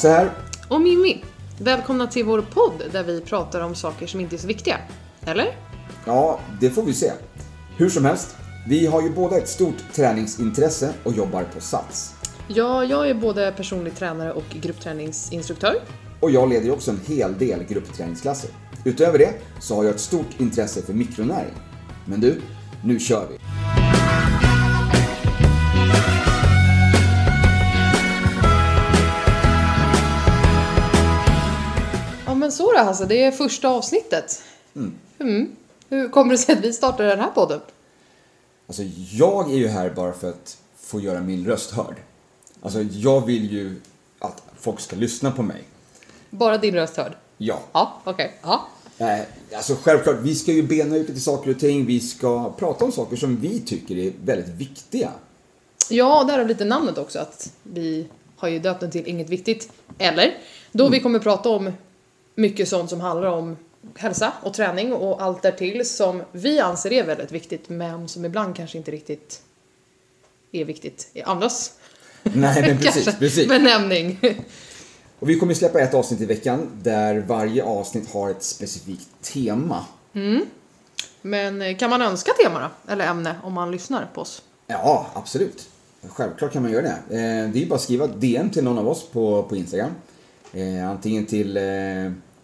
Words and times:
Hasse 0.00 0.08
här. 0.08 0.30
Och 0.68 0.80
Mimmi. 0.80 1.24
Välkomna 1.58 2.06
till 2.06 2.24
vår 2.24 2.40
podd 2.40 2.82
där 2.92 3.04
vi 3.04 3.20
pratar 3.20 3.60
om 3.60 3.74
saker 3.74 4.06
som 4.06 4.20
inte 4.20 4.36
är 4.36 4.38
så 4.38 4.46
viktiga. 4.46 4.76
Eller? 5.26 5.56
Ja, 6.04 6.40
det 6.60 6.70
får 6.70 6.82
vi 6.82 6.94
se. 6.94 7.12
Hur 7.76 7.88
som 7.88 8.04
helst, 8.04 8.36
vi 8.68 8.86
har 8.86 9.02
ju 9.02 9.10
båda 9.10 9.38
ett 9.38 9.48
stort 9.48 9.92
träningsintresse 9.92 10.92
och 11.04 11.12
jobbar 11.12 11.44
på 11.54 11.60
Sats. 11.60 12.14
Ja, 12.48 12.84
jag 12.84 13.10
är 13.10 13.14
både 13.14 13.52
personlig 13.56 13.94
tränare 13.94 14.32
och 14.32 14.44
gruppträningsinstruktör. 14.62 15.74
Och 16.20 16.30
jag 16.30 16.48
leder 16.48 16.64
ju 16.64 16.72
också 16.72 16.90
en 16.90 17.00
hel 17.06 17.38
del 17.38 17.64
gruppträningsklasser. 17.64 18.50
Utöver 18.84 19.18
det 19.18 19.34
så 19.60 19.76
har 19.76 19.84
jag 19.84 19.94
ett 19.94 20.00
stort 20.00 20.40
intresse 20.40 20.82
för 20.82 20.92
mikronäring. 20.92 21.54
Men 22.04 22.20
du, 22.20 22.40
nu 22.84 22.98
kör 22.98 23.26
vi! 23.30 23.38
Men 32.50 32.56
så 32.56 32.72
då 32.72 32.78
Hasse, 32.78 33.06
det 33.06 33.22
är 33.22 33.30
första 33.30 33.68
avsnittet. 33.68 34.42
Mm. 35.20 35.56
Hur 35.88 36.08
kommer 36.08 36.32
det 36.32 36.38
sig 36.38 36.54
att 36.54 36.60
vi 36.64 36.72
startade 36.72 37.08
den 37.08 37.20
här 37.20 37.30
podden? 37.30 37.60
Alltså, 38.66 38.82
jag 39.12 39.52
är 39.52 39.56
ju 39.56 39.68
här 39.68 39.90
bara 39.90 40.12
för 40.12 40.28
att 40.28 40.58
få 40.76 41.00
göra 41.00 41.20
min 41.20 41.46
röst 41.46 41.70
hörd. 41.70 41.94
Alltså, 42.62 42.82
jag 42.82 43.26
vill 43.26 43.52
ju 43.52 43.80
att 44.18 44.42
folk 44.60 44.80
ska 44.80 44.96
lyssna 44.96 45.30
på 45.30 45.42
mig. 45.42 45.62
Bara 46.30 46.58
din 46.58 46.74
röst 46.74 46.96
hörd? 46.96 47.12
Ja. 47.38 47.60
Ja, 47.72 48.00
okej. 48.04 48.32
Ja. 48.42 48.66
Eh, 48.98 49.20
Alltså 49.56 49.76
självklart, 49.82 50.16
vi 50.22 50.34
ska 50.34 50.52
ju 50.52 50.62
bena 50.62 50.96
ut 50.96 51.08
lite 51.08 51.20
saker 51.20 51.50
och 51.50 51.60
ting. 51.60 51.86
Vi 51.86 52.00
ska 52.00 52.52
prata 52.52 52.84
om 52.84 52.92
saker 52.92 53.16
som 53.16 53.36
vi 53.36 53.60
tycker 53.60 53.96
är 53.96 54.12
väldigt 54.24 54.48
viktiga. 54.54 55.10
Ja, 55.90 56.24
därav 56.24 56.46
lite 56.46 56.64
namnet 56.64 56.98
också 56.98 57.18
att 57.18 57.52
vi 57.62 58.06
har 58.36 58.48
ju 58.48 58.58
döpt 58.58 58.80
den 58.80 58.90
till 58.90 59.06
Inget 59.06 59.28
Viktigt. 59.28 59.72
Eller? 59.98 60.38
Då 60.72 60.88
vi 60.88 61.00
kommer 61.00 61.18
prata 61.18 61.48
om 61.48 61.72
mycket 62.40 62.68
sånt 62.68 62.90
som 62.90 63.00
handlar 63.00 63.28
om 63.28 63.56
hälsa 63.96 64.32
och 64.42 64.54
träning 64.54 64.92
och 64.92 65.22
allt 65.22 65.42
därtill 65.42 65.88
som 65.88 66.22
vi 66.32 66.60
anser 66.60 66.92
är 66.92 67.04
väldigt 67.06 67.32
viktigt 67.32 67.68
men 67.68 68.08
som 68.08 68.24
ibland 68.24 68.56
kanske 68.56 68.78
inte 68.78 68.90
riktigt 68.90 69.42
är 70.52 70.64
viktigt 70.64 71.10
i 71.12 71.22
andras 71.22 71.72
Nej, 72.22 72.62
men 72.62 72.78
precis, 72.78 73.18
precis. 73.18 73.48
benämning. 73.48 74.18
Och 75.18 75.28
vi 75.28 75.38
kommer 75.38 75.54
släppa 75.54 75.80
ett 75.80 75.94
avsnitt 75.94 76.20
i 76.20 76.26
veckan 76.26 76.70
där 76.82 77.18
varje 77.28 77.64
avsnitt 77.64 78.12
har 78.12 78.30
ett 78.30 78.42
specifikt 78.42 79.08
tema. 79.22 79.84
Men 81.22 81.62
eh, 81.62 81.76
kan 81.76 81.90
man 81.90 82.02
önska 82.02 82.32
tema 82.44 82.60
då? 82.60 82.92
Eller 82.92 83.06
ämne 83.06 83.34
om 83.42 83.52
man 83.52 83.70
lyssnar 83.70 84.08
på 84.14 84.20
oss? 84.20 84.42
Ja, 84.66 85.06
absolut. 85.14 85.68
Självklart 86.08 86.52
kan 86.52 86.62
man 86.62 86.72
göra 86.72 86.82
det. 86.82 87.16
Eh, 87.16 87.50
Det 87.52 87.62
är 87.62 87.66
bara 87.66 87.74
att 87.74 87.80
skriva 87.80 88.06
DM 88.06 88.50
till 88.50 88.64
någon 88.64 88.78
av 88.78 88.88
oss 88.88 89.06
på, 89.12 89.42
på 89.42 89.56
Instagram. 89.56 89.90
Eh, 90.52 90.90
Antingen 90.90 91.26
till 91.26 91.56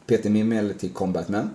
Peter 0.06 0.30
Mimmi 0.30 0.56
eller 0.56 0.74
till 0.74 0.90
Combatman. 0.92 1.50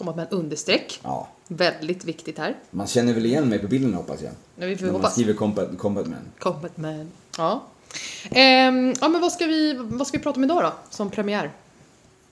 En 0.00 0.26
understreck. 0.30 1.00
Ja, 1.02 1.28
Väldigt 1.48 2.04
viktigt 2.04 2.38
här. 2.38 2.56
man 2.70 2.86
känner 2.86 3.14
väl 3.14 3.26
igen 3.26 3.48
mig 3.48 3.58
på 3.58 3.66
bilden 3.68 3.94
hoppas 3.94 4.22
jag. 4.22 4.32
Ja, 4.56 4.66
vi 4.66 4.76
får 4.76 4.84
När 4.86 4.92
man 4.92 5.00
hoppas. 5.00 5.12
skriver 5.12 5.34
Combat, 5.34 5.78
Combatman. 5.78 6.18
Combat 6.38 6.76
man. 6.76 7.10
Ja. 7.38 7.62
Ehm, 8.30 8.94
ja 9.00 9.08
men 9.08 9.20
vad 9.20 9.32
ska, 9.32 9.46
vi, 9.46 9.74
vad 9.80 10.06
ska 10.06 10.18
vi 10.18 10.22
prata 10.24 10.36
om 10.36 10.44
idag 10.44 10.62
då? 10.62 10.72
Som 10.90 11.10
premiär? 11.10 11.50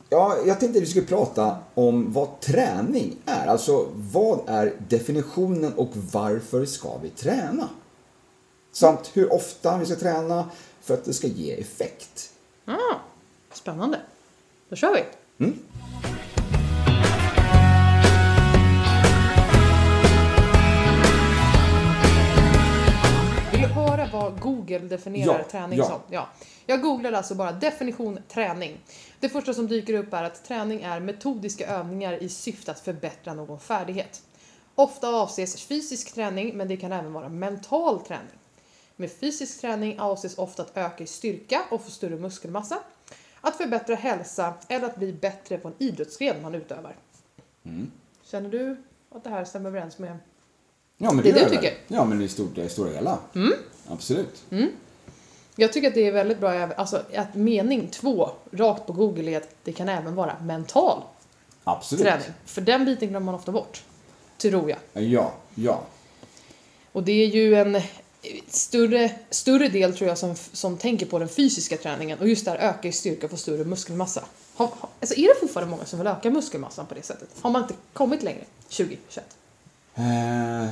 Ja, 0.08 0.36
jag 0.46 0.60
tänkte 0.60 0.78
att 0.78 0.82
vi 0.82 0.86
skulle 0.86 1.06
prata 1.06 1.56
om 1.74 2.12
vad 2.12 2.40
träning 2.40 3.16
är. 3.26 3.46
Alltså, 3.46 3.88
vad 3.94 4.40
är 4.46 4.72
definitionen 4.88 5.74
och 5.74 5.90
varför 6.12 6.64
ska 6.66 6.98
vi 6.98 7.10
träna? 7.10 7.68
Samt 8.72 9.10
hur 9.12 9.32
ofta 9.32 9.78
vi 9.78 9.86
ska 9.86 9.96
träna 9.96 10.50
för 10.82 10.94
att 10.94 11.04
det 11.04 11.12
ska 11.14 11.26
ge 11.26 11.52
effekt. 11.60 12.30
Ah, 12.64 12.94
spännande. 13.52 14.00
Då 14.68 14.76
kör 14.76 14.94
vi. 14.94 15.02
Mm. 15.40 15.58
Vill 23.52 23.60
du 23.62 23.66
höra 23.66 24.08
vad 24.12 24.40
Google 24.40 24.78
definierar 24.78 25.38
Ja, 25.38 25.44
träning 25.50 25.78
ja. 25.78 25.84
som? 25.84 26.00
Ja. 26.10 26.28
Jag 26.66 26.82
googlade 26.82 27.16
alltså 27.16 27.34
bara 27.34 27.52
definition 27.52 28.18
träning. 28.28 28.76
Det 29.20 29.28
första 29.28 29.54
som 29.54 29.68
dyker 29.68 29.94
upp 29.94 30.12
är 30.12 30.22
att 30.22 30.44
träning 30.44 30.82
är 30.82 31.00
metodiska 31.00 31.66
övningar 31.66 32.22
i 32.22 32.28
syfte 32.28 32.70
att 32.70 32.80
förbättra 32.80 33.34
någon 33.34 33.60
färdighet. 33.60 34.22
Ofta 34.74 35.08
avses 35.08 35.62
fysisk 35.66 36.14
träning, 36.14 36.56
men 36.56 36.68
det 36.68 36.76
kan 36.76 36.92
även 36.92 37.12
vara 37.12 37.28
mental 37.28 38.00
träning. 38.00 38.38
Med 38.96 39.10
fysisk 39.12 39.60
träning 39.60 40.00
avses 40.00 40.38
ofta 40.38 40.62
att 40.62 40.76
öka 40.76 41.04
i 41.04 41.06
styrka 41.06 41.62
och 41.70 41.84
få 41.84 41.90
större 41.90 42.16
muskelmassa, 42.16 42.78
att 43.40 43.56
förbättra 43.56 43.94
hälsa 43.94 44.54
eller 44.68 44.86
att 44.86 44.96
bli 44.96 45.12
bättre 45.12 45.58
på 45.58 45.68
en 45.68 45.74
idrottsgren 45.78 46.42
man 46.42 46.54
utövar. 46.54 46.96
Mm. 47.64 47.90
Känner 48.22 48.50
du 48.50 48.76
att 49.10 49.24
det 49.24 49.30
här 49.30 49.44
stämmer 49.44 49.68
överens 49.70 49.98
med 49.98 50.18
Ja, 51.00 51.12
men 51.12 51.16
Det 51.24 51.32
du 51.32 51.38
gör 51.38 51.48
väl. 51.48 51.56
tycker? 51.56 51.74
Ja, 51.88 52.04
men 52.04 52.22
i 52.22 52.28
stora, 52.28 52.64
i 52.64 52.68
stora 52.68 52.90
hela. 52.90 53.18
Absolut. 53.88 54.44
Jag 55.56 55.72
tycker 55.72 55.88
att 55.88 55.94
det 55.94 56.06
är 56.06 56.12
väldigt 56.12 56.38
bra, 56.40 56.50
alltså 56.52 57.02
att 57.16 57.34
mening 57.34 57.88
två, 57.90 58.30
rakt 58.50 58.86
på 58.86 58.92
Google, 58.92 59.30
är 59.30 59.36
att 59.36 59.54
det 59.64 59.72
kan 59.72 59.88
även 59.88 60.14
vara 60.14 60.36
mental 60.42 61.02
Absolut. 61.64 62.04
träning. 62.04 62.26
För 62.44 62.60
den 62.60 62.84
biten 62.84 63.08
glömmer 63.08 63.24
man 63.26 63.34
ofta 63.34 63.52
bort. 63.52 63.82
Tror 64.38 64.70
jag. 64.70 65.04
Ja, 65.04 65.32
ja. 65.54 65.82
Och 66.92 67.02
det 67.02 67.12
är 67.12 67.26
ju 67.26 67.54
en 67.54 67.80
större, 68.48 69.10
större 69.30 69.68
del 69.68 69.96
tror 69.96 70.08
jag 70.08 70.18
som, 70.18 70.34
som 70.52 70.76
tänker 70.76 71.06
på 71.06 71.18
den 71.18 71.28
fysiska 71.28 71.76
träningen 71.76 72.18
och 72.18 72.28
just 72.28 72.44
där 72.44 72.56
öka 72.56 72.88
i 72.88 72.92
styrka 72.92 73.26
och 73.26 73.30
få 73.30 73.36
större 73.36 73.64
muskelmassa. 73.64 74.24
Har, 74.54 74.66
har, 74.66 74.88
alltså 75.00 75.16
är 75.16 75.34
det 75.34 75.40
fortfarande 75.40 75.70
många 75.70 75.84
som 75.84 75.98
vill 75.98 76.08
öka 76.08 76.30
muskelmassan 76.30 76.86
på 76.86 76.94
det 76.94 77.02
sättet? 77.02 77.28
Har 77.40 77.50
man 77.50 77.62
inte 77.62 77.74
kommit 77.92 78.22
längre 78.22 78.44
2021? 78.62 79.36
Eh, 79.94 80.04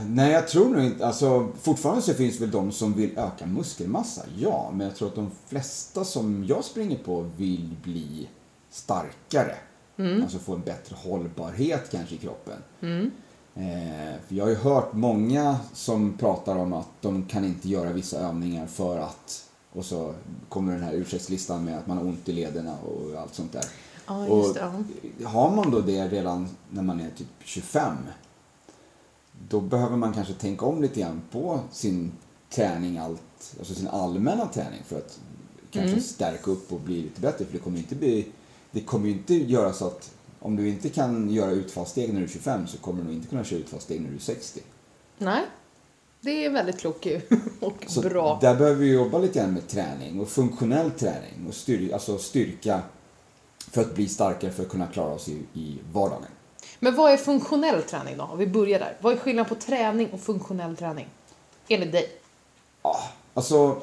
nej, 0.07 0.33
jag 0.33 0.49
tror 0.49 0.69
nog 0.69 0.85
inte... 0.85 1.07
Alltså, 1.07 1.49
fortfarande 1.63 2.03
så 2.03 2.15
finns 2.15 2.41
väl 2.41 2.51
de 2.51 2.73
som 2.73 2.95
vill 2.95 3.19
öka 3.19 3.47
muskelmassa, 3.47 4.23
ja. 4.39 4.71
Men 4.75 4.87
jag 4.87 4.97
tror 4.97 5.09
att 5.09 5.15
de 5.15 5.31
flesta 5.49 6.05
som 6.05 6.45
jag 6.49 6.65
springer 6.65 6.99
på 6.99 7.31
vill 7.37 7.77
bli 7.83 8.29
starkare. 8.71 9.57
Alltså 10.23 10.39
få 10.39 10.55
en 10.55 10.61
bättre 10.61 10.97
hållbarhet 10.99 11.91
kanske 11.91 12.15
i 12.15 12.19
kroppen. 12.19 12.63
Eh, 12.81 13.05
för 14.27 14.35
jag 14.35 14.45
har 14.45 14.51
ju 14.51 14.57
hört 14.57 14.93
många 14.93 15.59
som 15.73 16.13
pratar 16.19 16.57
om 16.57 16.73
att 16.73 16.89
de 17.01 17.25
kan 17.27 17.45
inte 17.45 17.69
göra 17.69 17.93
vissa 17.93 18.19
övningar 18.19 18.67
för 18.67 18.99
att... 18.99 19.43
Och 19.73 19.85
så 19.85 20.15
kommer 20.49 20.73
den 20.73 20.83
här 20.83 20.93
ursäktslistan 20.93 21.65
med 21.65 21.79
att 21.79 21.87
man 21.87 21.97
har 21.97 22.05
ont 22.05 22.29
i 22.29 22.33
lederna 22.33 22.77
och 22.79 23.21
allt 23.21 23.35
sånt 23.35 23.53
där. 23.53 23.65
Ja, 24.07 24.27
just 24.29 24.55
det. 24.55 24.73
Ja. 25.19 25.29
har 25.29 25.57
man 25.57 25.71
då 25.71 25.81
det 25.81 26.09
redan 26.09 26.49
när 26.71 26.83
man 26.83 27.01
är 27.01 27.11
typ 27.11 27.27
25 27.45 27.97
då 29.49 29.61
behöver 29.61 29.97
man 29.97 30.13
kanske 30.13 30.35
tänka 30.35 30.67
om 30.67 30.83
lite 30.83 31.01
grann 31.01 31.23
på 31.31 31.61
sin 31.73 32.13
träning, 32.51 32.99
allt, 32.99 33.55
alltså 33.59 33.75
sin 33.75 33.89
allmänna 33.89 34.47
träning 34.47 34.83
för 34.87 34.97
att 34.97 35.19
kanske 35.71 35.91
Mm. 35.91 36.03
stärka 36.03 36.51
upp 36.51 36.73
och 36.73 36.81
bli 36.81 37.03
lite 37.03 37.21
bättre. 37.21 37.45
För 37.45 37.53
det 37.53 37.59
kommer 37.59 37.77
ju 37.77 37.83
inte 37.83 37.95
bli, 37.95 38.27
det 38.71 38.81
kommer 38.81 39.07
ju 39.07 39.13
inte 39.13 39.35
göra 39.35 39.73
så 39.73 39.87
att 39.87 40.11
om 40.47 40.57
du 40.57 40.69
inte 40.69 40.89
kan 40.89 41.31
göra 41.31 41.51
utfallssteg 41.51 42.13
när 42.13 42.21
du 42.21 42.27
är 42.27 42.31
25 42.31 42.67
så 42.67 42.79
kommer 42.79 42.99
du 42.99 43.05
nog 43.05 43.15
inte 43.15 43.29
kunna 43.29 43.45
köra 43.45 43.59
utfallssteg 43.59 44.01
när 44.01 44.11
du 44.11 44.17
är 44.17 44.21
60. 44.21 44.61
Nej, 45.19 45.43
det 46.21 46.45
är 46.45 46.51
väldigt 46.51 46.79
klokt 46.79 47.07
och 47.61 47.85
Så 47.87 48.01
bra. 48.01 48.39
där 48.41 48.55
behöver 48.55 48.81
vi 48.81 48.93
jobba 48.93 49.19
lite 49.19 49.39
grann 49.39 49.53
med 49.55 49.69
träning 49.69 50.21
och 50.21 50.29
funktionell 50.29 50.91
träning 50.91 51.47
och 51.49 51.55
styr, 51.55 51.93
alltså 51.93 52.19
styrka 52.19 52.81
för 53.71 53.81
att 53.81 53.95
bli 53.95 54.09
starkare 54.09 54.51
för 54.51 54.63
att 54.63 54.69
kunna 54.69 54.87
klara 54.87 55.13
oss 55.15 55.29
i, 55.29 55.43
i 55.55 55.79
vardagen. 55.93 56.23
Men 56.79 56.95
vad 56.97 57.13
är 57.13 57.17
funktionell 57.17 57.83
träning 57.83 58.17
då? 58.17 58.25
Om 58.25 58.39
vi 58.39 58.47
börjar 58.47 58.79
där. 58.79 58.97
Vad 59.01 59.13
är 59.13 59.17
skillnaden 59.17 59.49
på 59.49 59.55
träning 59.65 60.09
och 60.11 60.21
funktionell 60.21 60.77
träning? 60.77 61.07
Enligt 61.69 61.93
dig? 61.93 62.11
Ja, 62.83 63.01
alltså 63.35 63.83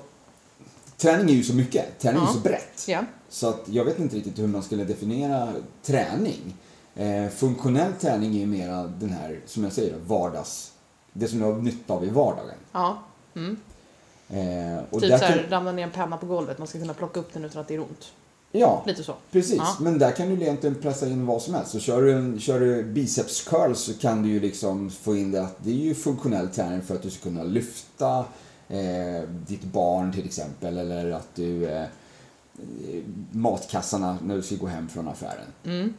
träning 0.98 1.30
är 1.30 1.34
ju 1.34 1.44
så 1.44 1.54
mycket. 1.56 2.00
Träning 2.00 2.22
är 2.22 2.26
Ja. 2.26 2.34
så 2.34 2.40
brett. 2.40 2.86
Ja. 2.88 3.04
Så 3.34 3.50
att 3.50 3.62
jag 3.66 3.86
vet 3.86 4.00
inte 4.00 4.16
riktigt 4.16 4.40
hur 4.40 4.48
man 4.48 4.64
skulle 4.64 4.84
definiera 4.84 5.54
träning. 5.84 6.56
Eh, 6.96 7.28
funktionell 7.30 7.94
träning 7.94 8.36
är 8.36 8.40
ju 8.40 8.46
mera 8.46 8.84
den 8.84 9.10
här, 9.10 9.40
som 9.46 9.64
jag 9.64 9.74
säger, 9.74 9.96
vardags... 10.08 10.72
Det 11.14 11.28
som 11.28 11.40
du 11.40 11.46
har 11.46 11.54
nytta 11.54 11.94
av 11.94 12.06
i 12.06 12.10
vardagen. 12.10 12.56
Ja. 12.72 12.98
Eh, 14.30 14.84
och 14.90 15.02
typ 15.02 15.10
där 15.10 15.18
såhär, 15.18 15.38
kan, 15.38 15.50
ramla 15.50 15.72
ner 15.72 15.84
en 15.84 15.92
penna 15.92 16.18
på 16.18 16.26
golvet, 16.26 16.58
man 16.58 16.68
ska 16.68 16.80
kunna 16.80 16.94
plocka 16.94 17.20
upp 17.20 17.34
den 17.34 17.46
utan 17.46 17.62
att 17.62 17.68
det 17.68 17.74
gör 17.74 17.82
ont. 17.82 18.14
ja, 18.52 18.84
Lite 18.88 19.04
så. 19.04 19.14
precis. 19.32 19.58
Ja. 19.58 19.76
Men 19.80 20.00
där 20.00 20.12
kan 20.12 20.30
du 20.30 20.42
egentligen 20.42 20.76
pressa 20.76 21.08
in 21.08 21.26
vad 21.26 21.42
som 21.42 21.54
helst. 21.54 21.72
Så 21.72 21.80
kör 21.80 22.02
du, 22.02 22.14
en, 22.14 22.40
kör 22.40 22.60
du 22.60 22.84
biceps 22.84 23.42
curls 23.42 23.80
så 23.80 23.94
kan 23.94 24.24
du 24.24 24.30
ju 24.30 24.40
liksom 24.40 24.90
få 24.90 25.16
in 25.16 25.32
det 25.32 25.42
att 25.42 25.56
det 25.64 25.70
är 25.70 25.86
ju 25.86 25.96
funktionell 25.96 26.48
träning 26.48 26.82
för 26.82 26.96
att 26.96 27.02
du 27.02 27.10
ska 27.10 27.24
kunna 27.24 27.44
lyfta 27.44 28.26
eh, 28.70 29.30
ditt 29.48 29.64
barn 29.64 30.14
till 30.14 30.26
exempel. 30.26 30.78
Eller 30.78 31.12
att 31.12 31.36
du... 31.36 31.86
Eh, 32.60 33.02
matkassarna 33.32 34.18
när 34.24 34.36
du 34.36 34.42
ska 34.42 34.56
gå 34.56 34.68
hem 34.68 34.90
från 34.90 35.08
affären. 35.08 35.94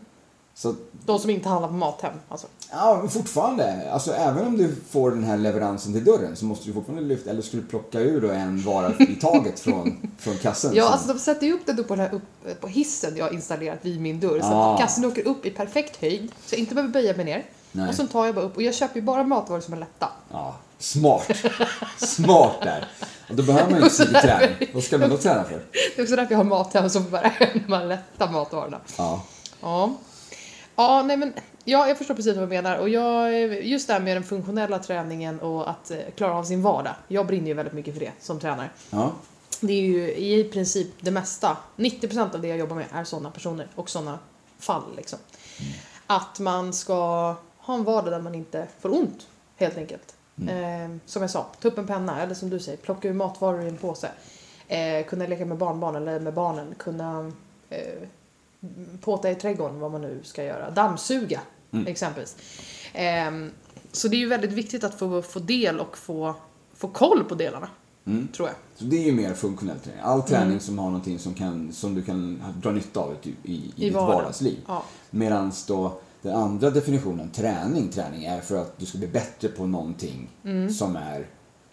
Så 0.56 0.74
De 1.06 1.18
som 1.18 1.30
inte 1.30 1.48
handlar 1.48 1.68
på 1.68 1.74
Mathem. 1.74 2.12
Alltså. 2.28 2.46
Ja, 2.70 2.98
men 3.00 3.10
fortfarande. 3.10 3.92
Alltså 3.92 4.12
även 4.12 4.46
om 4.46 4.56
du 4.56 4.74
får 4.90 5.10
den 5.10 5.24
här 5.24 5.36
leveransen 5.36 5.92
till 5.92 6.04
dörren 6.04 6.36
så 6.36 6.44
måste 6.44 6.66
du 6.66 6.72
fortfarande 6.72 7.04
lyfta, 7.04 7.30
eller 7.30 7.42
skulle 7.42 7.62
plocka 7.62 8.00
ur 8.00 8.30
en 8.30 8.62
vara 8.62 8.92
i 8.98 9.16
taget 9.20 9.60
från, 9.60 10.08
från 10.18 10.36
kassen. 10.38 10.72
Ja, 10.74 10.84
som- 10.84 10.92
alltså 10.92 11.12
de 11.12 11.18
sätter 11.18 11.46
ju 11.46 11.52
upp 11.52 11.66
det 11.66 11.72
då 11.72 11.84
på, 11.84 11.96
den 11.96 12.06
här 12.06 12.14
upp, 12.14 12.60
på 12.60 12.66
hissen 12.68 13.16
jag 13.16 13.24
har 13.24 13.32
installerat 13.32 13.78
vid 13.82 14.00
min 14.00 14.20
dörr. 14.20 14.40
Så 14.40 14.46
Ah. 14.46 14.78
kassen 14.78 15.04
åker 15.04 15.26
upp 15.28 15.46
i 15.46 15.50
perfekt 15.50 15.96
höjd. 16.00 16.32
Så 16.46 16.54
jag 16.54 16.58
inte 16.60 16.74
behöver 16.74 16.92
böja 16.92 17.16
mig 17.16 17.24
ner. 17.24 17.44
Nej. 17.72 17.88
Och 17.88 17.94
så 17.94 18.06
tar 18.06 18.26
jag 18.26 18.34
bara 18.34 18.44
upp. 18.44 18.56
Och 18.56 18.62
jag 18.62 18.74
köper 18.74 18.96
ju 18.96 19.02
bara 19.02 19.24
matvaror 19.24 19.60
som 19.60 19.74
är 19.74 19.78
lätta. 19.78 20.08
Ja, 20.32 20.54
smart. 20.78 21.30
Smart 21.96 22.62
där. 22.62 22.88
Och 23.28 23.34
då 23.34 23.42
behöver 23.42 23.70
man 23.70 23.78
ju 23.78 23.84
inte 23.84 23.96
sitta 23.96 24.20
träning. 24.20 24.68
Vad 24.74 24.82
ska 24.82 24.98
man 24.98 25.10
då 25.10 25.16
träna 25.16 25.44
för? 25.44 25.62
Det 25.72 25.98
är 25.98 26.02
också 26.02 26.16
därför 26.16 26.32
jag 26.32 26.38
har 26.38 26.44
Mathem 26.44 26.90
som 26.90 27.10
bara 27.10 27.28
här 27.68 27.84
lätta 27.84 28.30
matvarorna. 28.30 28.80
Ja. 28.96 29.22
Ja. 29.60 29.94
Ja, 30.76 31.02
nej 31.02 31.16
men 31.16 31.32
ja, 31.64 31.88
jag 31.88 31.98
förstår 31.98 32.14
precis 32.14 32.36
vad 32.36 32.44
du 32.44 32.48
menar. 32.48 32.76
Och 32.76 32.88
jag, 32.88 33.32
just 33.64 33.86
det 33.86 33.92
här 33.92 34.00
med 34.00 34.16
den 34.16 34.24
funktionella 34.24 34.78
träningen 34.78 35.40
och 35.40 35.70
att 35.70 35.90
eh, 35.90 35.98
klara 36.16 36.34
av 36.34 36.44
sin 36.44 36.62
vardag. 36.62 36.94
Jag 37.08 37.26
brinner 37.26 37.46
ju 37.46 37.54
väldigt 37.54 37.74
mycket 37.74 37.94
för 37.94 38.00
det 38.00 38.12
som 38.20 38.40
tränare. 38.40 38.70
Ja. 38.90 39.12
Det 39.60 39.72
är 39.72 39.82
ju 39.82 40.14
i 40.14 40.44
princip 40.52 40.88
det 41.00 41.10
mesta. 41.10 41.56
90% 41.76 42.34
av 42.34 42.40
det 42.40 42.48
jag 42.48 42.58
jobbar 42.58 42.76
med 42.76 42.86
är 42.92 43.04
sådana 43.04 43.30
personer 43.30 43.68
och 43.74 43.90
sådana 43.90 44.18
fall. 44.58 44.96
Liksom. 44.96 45.18
Att 46.06 46.38
man 46.40 46.72
ska 46.72 46.94
ha 47.58 47.74
en 47.74 47.84
vardag 47.84 48.12
där 48.12 48.20
man 48.20 48.34
inte 48.34 48.66
får 48.80 48.92
ont, 48.92 49.26
helt 49.56 49.78
enkelt. 49.78 50.13
Eh, 50.48 50.96
som 51.06 51.22
jag 51.22 51.30
sa, 51.30 51.46
ta 51.60 51.68
upp 51.68 51.78
en 51.78 51.86
penna 51.86 52.22
eller 52.22 52.34
som 52.34 52.50
du 52.50 52.60
säger, 52.60 52.78
plocka 52.78 53.08
ur 53.08 53.12
matvaror 53.12 53.62
i 53.62 53.68
en 53.68 53.76
påse. 53.76 54.10
Eh, 54.68 55.06
kunna 55.06 55.26
leka 55.26 55.44
med 55.44 55.58
barnbarn 55.58 55.96
eller 55.96 56.20
med 56.20 56.34
barnen. 56.34 56.74
Kunna 56.78 57.32
eh, 57.70 57.78
påta 59.00 59.30
i 59.30 59.34
trädgården, 59.34 59.80
vad 59.80 59.90
man 59.90 60.00
nu 60.02 60.20
ska 60.24 60.44
göra. 60.44 60.70
Dammsuga, 60.70 61.40
exempelvis. 61.86 62.36
Eh, 62.92 63.30
så 63.92 64.08
det 64.08 64.16
är 64.16 64.18
ju 64.18 64.28
väldigt 64.28 64.52
viktigt 64.52 64.84
att 64.84 64.94
få, 64.94 65.22
få 65.22 65.38
del 65.38 65.80
och 65.80 65.98
få, 65.98 66.34
få 66.74 66.88
koll 66.88 67.24
på 67.24 67.34
delarna, 67.34 67.68
Mm. 68.06 68.28
tror 68.36 68.48
jag. 68.48 68.56
Så 68.76 68.84
det 68.84 68.96
är 68.96 69.02
ju 69.02 69.12
mer 69.12 69.34
funktionell 69.34 69.78
träning. 69.78 70.00
All 70.02 70.14
Mm. 70.18 70.26
träning 70.26 70.60
som 70.60 70.78
har 70.78 70.86
någonting 70.86 71.18
som, 71.18 71.34
kan, 71.34 71.72
som 71.72 71.94
du 71.94 72.02
kan 72.02 72.42
dra 72.62 72.70
nytta 72.70 73.00
av 73.00 73.14
i, 73.22 73.28
i, 73.28 73.54
i, 73.54 73.72
ditt 73.76 73.94
vardagsliv. 73.94 74.58
Ja. 74.66 74.84
Medan 75.10 75.52
då 75.68 75.92
den 76.24 76.36
andra 76.36 76.70
definitionen, 76.70 77.30
träning, 77.30 77.88
träning 77.88 78.24
är 78.24 78.40
för 78.40 78.56
att 78.62 78.78
du 78.78 78.86
ska 78.86 78.98
bli 78.98 79.06
bättre 79.08 79.48
på 79.48 79.66
någonting 79.66 80.30
Mm. 80.44 80.70
som 80.70 80.96
är 80.96 81.26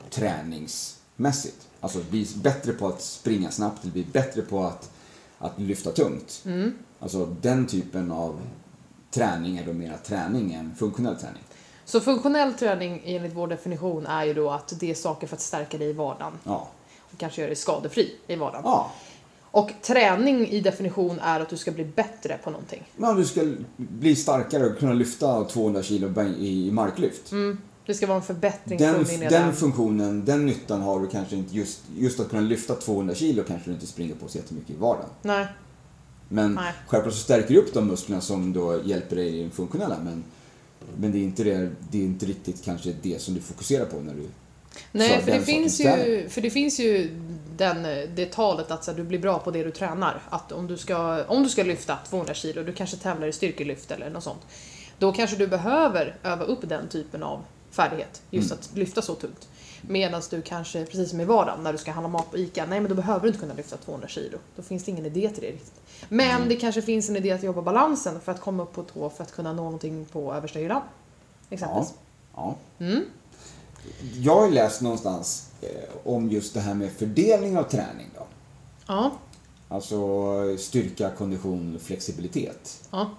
träningsmässigt. 0.10 1.68
Alltså 1.80 2.00
bli 2.10 2.28
bättre 2.36 2.74
på 2.74 2.88
att 2.88 3.02
springa 3.02 3.52
snabbt, 3.52 3.84
eller 3.84 3.94
bli 3.94 4.04
bättre 4.12 4.42
på 4.42 4.64
att, 4.64 4.92
att 5.40 5.60
lyfta 5.60 5.92
tungt. 5.92 6.42
Mm. 6.46 6.74
Alltså 7.00 7.26
den 7.42 7.68
typen 7.68 8.12
av 8.12 8.40
träning 9.12 9.58
är 9.58 9.66
då 9.66 9.74
mera 9.74 9.98
träning 9.98 10.54
än 10.54 10.76
funktionell 10.76 11.16
träning. 11.16 11.44
Så 11.86 12.00
funktionell 12.02 12.54
träning 12.54 13.02
enligt 13.06 13.34
vår 13.36 13.48
definition 13.48 14.06
är 14.06 14.26
ju 14.26 14.34
då 14.34 14.50
att 14.50 14.74
det 14.80 14.92
är 14.92 14.96
saker 14.96 15.28
för 15.28 15.36
att 15.36 15.42
stärka 15.42 15.78
dig 15.78 15.90
i 15.90 15.94
vardagen 15.94 16.34
Ja. 16.44 16.68
och 17.00 17.18
kanske 17.18 17.42
göra 17.42 17.50
dig 17.50 17.56
skadefri 17.56 18.16
i 18.28 18.36
vardagen. 18.36 18.62
Ja. 18.66 18.92
Och 19.52 19.72
träning 19.82 20.48
i 20.48 20.62
definition 20.62 21.20
är 21.20 21.40
att 21.40 21.50
du 21.50 21.58
ska 21.58 21.72
bli 21.72 21.86
bättre 21.86 22.38
på 22.44 22.50
någonting. 22.50 22.84
Men 22.96 23.16
du 23.16 23.26
ska 23.26 23.42
bli 23.78 24.16
starkare 24.16 24.66
och 24.66 24.78
kunna 24.78 24.94
lyfta 24.94 25.44
200 25.44 25.84
kilo 25.84 26.22
i 26.40 26.72
marklyft. 26.72 27.32
Mm. 27.32 27.58
Det 27.86 27.94
ska 27.94 28.08
vara 28.08 28.18
en 28.18 28.24
förbättring 28.24 28.78
Den, 28.78 29.06
från 29.06 29.20
din 29.20 29.30
den 29.30 29.54
funktionen, 29.54 30.26
den 30.26 30.46
nyttan 30.46 30.82
har 30.82 31.00
du 31.00 31.08
kanske 31.08 31.36
inte 31.36 31.56
just, 31.56 31.80
just 31.98 32.20
att 32.20 32.30
kunna 32.30 32.42
lyfta 32.42 32.76
200 32.76 33.16
kilo 33.16 33.44
kanske 33.48 33.70
du 33.70 33.74
inte 33.74 33.88
springer 33.88 34.16
på 34.16 34.28
så 34.28 34.38
jättemycket 34.38 34.70
i 34.70 34.76
vardagen. 34.78 35.10
Nej. 35.22 35.48
Men 36.30 36.54
Nej. 36.54 36.74
självklart 36.88 37.14
så 37.14 37.20
stärker 37.20 37.54
du 37.54 37.60
upp 37.60 37.74
de 37.74 37.88
musklerna 37.88 38.22
som 38.22 38.54
då 38.54 38.80
hjälper 38.86 39.16
dig 39.16 39.40
i 39.40 39.42
den 39.42 39.52
funktionella 39.52 39.98
men, 40.04 40.24
men 40.98 41.12
det 41.12 41.18
är 41.18 41.24
inte 41.24 41.44
det, 41.44 41.72
det 41.92 41.98
är 41.98 42.04
inte 42.04 42.26
riktigt 42.26 42.64
kanske 42.64 42.94
det 43.02 43.22
som 43.22 43.34
du 43.34 43.42
fokuserar 43.42 43.86
på 43.86 44.00
när 44.00 44.14
du 44.14 44.28
Nej, 44.92 45.22
för 45.22 45.32
det, 45.32 45.42
finns 45.42 45.80
ju, 45.82 46.30
för 46.30 46.42
det 46.42 46.50
finns 46.50 46.80
ju 46.80 47.18
den, 47.58 47.84
det 48.16 48.32
talet 48.32 48.72
att 48.72 48.84
så 48.84 48.92
här, 48.92 48.98
du 48.98 49.04
blir 49.04 49.20
bra 49.20 49.40
på 49.40 49.52
det 49.52 49.64
du 49.64 49.72
tränar. 49.72 50.22
Att 50.30 50.52
om 50.52 50.68
du, 50.68 50.78
ska, 50.78 51.24
om 51.28 51.44
du 51.44 51.50
ska 51.50 51.64
lyfta 51.64 51.98
200 52.10 52.34
kilo, 52.34 52.64
du 52.64 52.74
kanske 52.74 52.98
tävlar 52.98 53.28
i 53.28 53.32
styrkelyft 53.34 53.92
eller 53.92 54.10
något 54.10 54.24
sånt. 54.24 54.42
Då 54.98 55.12
kanske 55.12 55.36
du 55.36 55.48
behöver 55.48 56.16
öva 56.24 56.44
upp 56.46 56.60
den 56.70 56.88
typen 56.90 57.24
av 57.24 57.40
färdighet, 57.72 58.22
just 58.30 58.52
Mm. 58.52 58.60
att 58.62 58.78
lyfta 58.78 59.02
så 59.02 59.16
tungt. 59.16 59.48
Medan 59.82 60.22
du 60.30 60.42
kanske, 60.42 60.86
precis 60.86 61.10
som 61.10 61.22
i 61.22 61.26
vardagen, 61.26 61.64
när 61.64 61.72
du 61.72 61.78
ska 61.78 61.92
handla 61.92 62.10
mat 62.10 62.32
på 62.32 62.38
ICA, 62.38 62.66
nej 62.66 62.80
men 62.80 62.90
då 62.90 62.96
behöver 62.96 63.22
du 63.22 63.28
inte 63.28 63.40
kunna 63.40 63.54
lyfta 63.54 63.78
200 63.78 64.08
kilo. 64.08 64.38
Då 64.56 64.62
finns 64.64 64.84
det 64.84 64.92
ingen 64.92 65.06
idé 65.06 65.30
till 65.30 65.42
det 65.44 65.48
riktigt. 65.52 65.82
Men 66.10 66.36
Mm. 66.36 66.50
det 66.50 66.56
kanske 66.56 66.82
finns 66.82 67.10
en 67.10 67.16
idé 67.16 67.32
att 67.32 67.44
jobba 67.44 67.62
balansen 67.62 68.20
för 68.22 68.32
att 68.32 68.42
komma 68.42 68.64
upp 68.64 68.74
på 68.74 68.84
tå 68.84 69.10
för 69.10 69.24
att 69.24 69.32
kunna 69.32 69.54
nå 69.54 69.64
någonting 69.64 70.06
på 70.06 70.34
översta 70.34 70.60
hyllan. 70.60 70.82
Exempelvis. 71.50 71.94
Ja. 72.36 72.56
Mm. 72.80 73.04
Jag 74.20 74.42
har 74.42 74.50
läst 74.50 74.82
någonstans 74.82 75.50
eh, 75.62 75.70
om 76.04 76.30
just 76.30 76.54
det 76.54 76.60
här 76.60 76.74
med 76.74 76.92
fördelning 76.92 77.58
av 77.58 77.64
träning 77.64 78.10
då. 78.16 78.28
Ja. 78.88 79.12
Alltså 79.68 80.58
styrka, 80.58 81.10
kondition, 81.10 81.80
flexibilitet. 81.80 82.90
ja. 82.92 83.10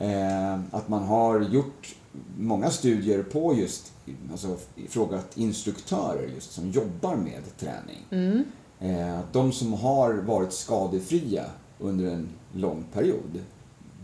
Eh, 0.00 0.54
att 0.70 0.88
man 0.88 1.02
har 1.02 1.40
gjort 1.40 1.94
många 2.38 2.70
studier 2.70 3.22
på 3.22 3.54
just, 3.54 3.92
alltså 4.30 4.56
frågat 4.88 5.36
instruktörer 5.36 6.28
just 6.34 6.52
som 6.52 6.70
jobbar 6.70 7.16
med 7.16 7.42
träning. 7.58 8.06
Mm. 8.10 8.44
Eh, 8.80 9.18
att 9.18 9.32
de 9.32 9.52
som 9.52 9.72
har 9.72 10.14
varit 10.14 10.52
skadefria 10.52 11.44
under 11.78 12.10
en 12.10 12.28
lång 12.52 12.84
period, 12.92 13.42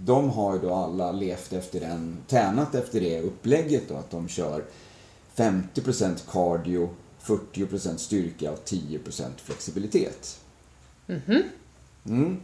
de 0.05 0.31
har 0.31 0.55
ju 0.55 0.61
då 0.61 0.75
alla 0.75 1.12
levt 1.12 1.53
efter 1.53 1.81
den, 1.81 2.17
tränat 2.29 2.75
efter 2.75 3.01
det 3.01 3.21
upplägget 3.21 3.89
då, 3.89 3.95
att 3.95 4.11
de 4.11 4.29
kör 4.29 4.65
50% 5.37 6.17
cardio, 6.33 6.89
40% 7.23 7.97
styrka 7.97 8.53
och 8.53 8.65
10% 8.65 9.01
flexibilitet. 9.37 10.41
Mhm. 11.07 11.43
Mm. 12.07 12.37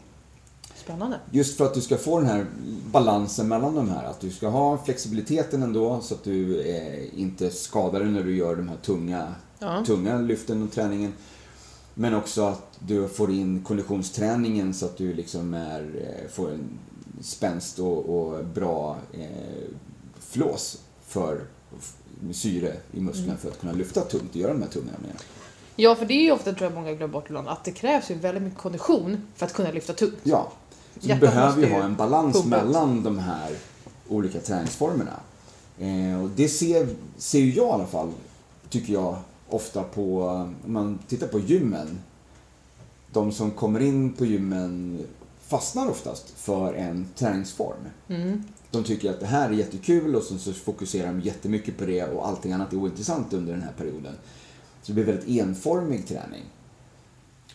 Spännande. 0.75 1.21
Just 1.31 1.57
för 1.57 1.65
att 1.67 1.75
du 1.75 1.81
ska 1.81 1.97
få 1.97 2.19
den 2.21 2.29
här 2.29 2.47
balansen 2.93 3.49
mellan 3.49 3.75
de 3.75 3.89
här. 3.89 4.05
Att 4.05 4.21
du 4.21 4.31
ska 4.31 4.49
ha 4.49 4.79
flexibiliteten 4.85 5.63
ändå 5.63 6.01
så 6.01 6.15
att 6.15 6.25
du 6.25 6.61
eh, 6.63 7.21
inte 7.21 7.51
skadar 7.51 8.01
dig 8.01 8.09
när 8.09 8.25
du 8.25 8.37
gör 8.37 8.57
de 8.57 8.69
här 8.69 8.77
tunga, 8.77 9.35
Ja. 9.59 9.85
tunga 9.87 10.19
lyften 10.19 10.63
och 10.63 10.73
träningen. 10.73 11.13
Men 11.95 12.15
också 12.15 12.43
att 12.43 12.79
du 12.79 13.09
får 13.09 13.31
in 13.31 13.65
konditionsträningen 13.65 14.75
så 14.75 14.87
att 14.87 14.97
du 14.97 15.15
liksom 15.15 15.55
är, 15.55 15.81
eh, 15.81 16.31
får 16.31 16.51
en 16.51 16.79
spänst 17.21 17.79
och, 17.79 17.99
och 18.09 18.45
bra 18.45 18.97
eh, 19.13 19.69
flås 20.21 20.79
för 21.07 21.41
syre 22.33 22.77
i 22.93 23.01
musklerna 23.01 23.37
för 23.37 23.49
att 23.49 23.61
kunna 23.61 23.73
lyfta 23.73 24.01
tungt 24.01 24.31
och 24.31 24.37
göra 24.37 24.53
de 24.53 24.63
här 24.63 24.69
tunga 24.69 24.93
övningarna. 24.93 25.21
Ja, 25.77 25.95
för 25.95 26.07
det 26.07 26.15
är 26.15 26.23
ju 26.23 26.33
ofta, 26.33 26.53
tror 26.53 26.71
jag 26.71 26.75
många 26.75 26.93
glömmer 26.93 27.13
bort 27.13 27.27
ibland, 27.29 27.49
att 27.49 27.65
det 27.65 27.73
krävs 27.73 28.11
ju 28.11 28.15
väldigt 28.15 28.43
mycket 28.43 28.59
kondition 28.59 29.27
för 29.37 29.47
att 29.47 29.53
kunna 29.53 29.71
lyfta 29.71 29.93
tungt. 29.93 30.19
Ja, 30.23 30.53
så 31.01 31.09
du 31.09 31.15
behöver 31.15 31.63
ju 31.63 31.73
ha 31.73 31.83
en 31.83 31.97
balans 31.97 32.37
pumpa 32.37 32.65
mellan 32.65 33.03
de 33.03 33.19
här 33.19 33.57
olika 34.09 34.41
träningsformerna. 34.41 35.21
Eh, 35.79 36.23
och 36.23 36.31
det 36.37 36.49
ser, 36.49 36.89
ser 37.17 37.45
jag 37.45 37.55
i 37.55 37.61
alla 37.61 37.87
fall, 37.87 38.13
tycker 38.69 38.93
jag, 38.93 39.17
ofta 39.49 39.83
på, 39.83 40.25
om 40.65 40.73
man 40.73 40.99
tittar 41.09 41.27
på 41.27 41.41
gymmen. 41.41 41.99
De 43.13 43.33
som 43.33 43.51
kommer 43.51 43.81
in 43.81 44.13
på 44.13 44.25
gymmen 44.25 45.05
fastnar 45.47 45.91
oftast 45.91 46.31
för 46.37 46.75
en 46.75 47.09
träningsform. 47.17 47.81
Mm. 48.09 48.45
De 48.71 48.85
tycker 48.85 49.11
att 49.11 49.21
det 49.21 49.27
här 49.27 49.49
är 49.49 49.53
jättekul 49.53 50.17
och 50.17 50.23
så, 50.23 50.39
så 50.39 50.53
fokuserar 50.53 51.07
de 51.07 51.21
jättemycket 51.21 51.79
på 51.79 51.85
det 51.87 52.05
och 52.05 52.29
allting 52.29 52.53
annat 52.53 52.73
är 52.73 52.77
ointressant 52.77 53.33
under 53.33 53.53
den 53.53 53.63
här 53.63 53.73
perioden. 53.73 54.15
Så 54.83 54.93
det 54.93 54.93
blir 54.93 55.05
väldigt 55.05 55.29
enformig 55.29 56.07
träning. 56.09 56.45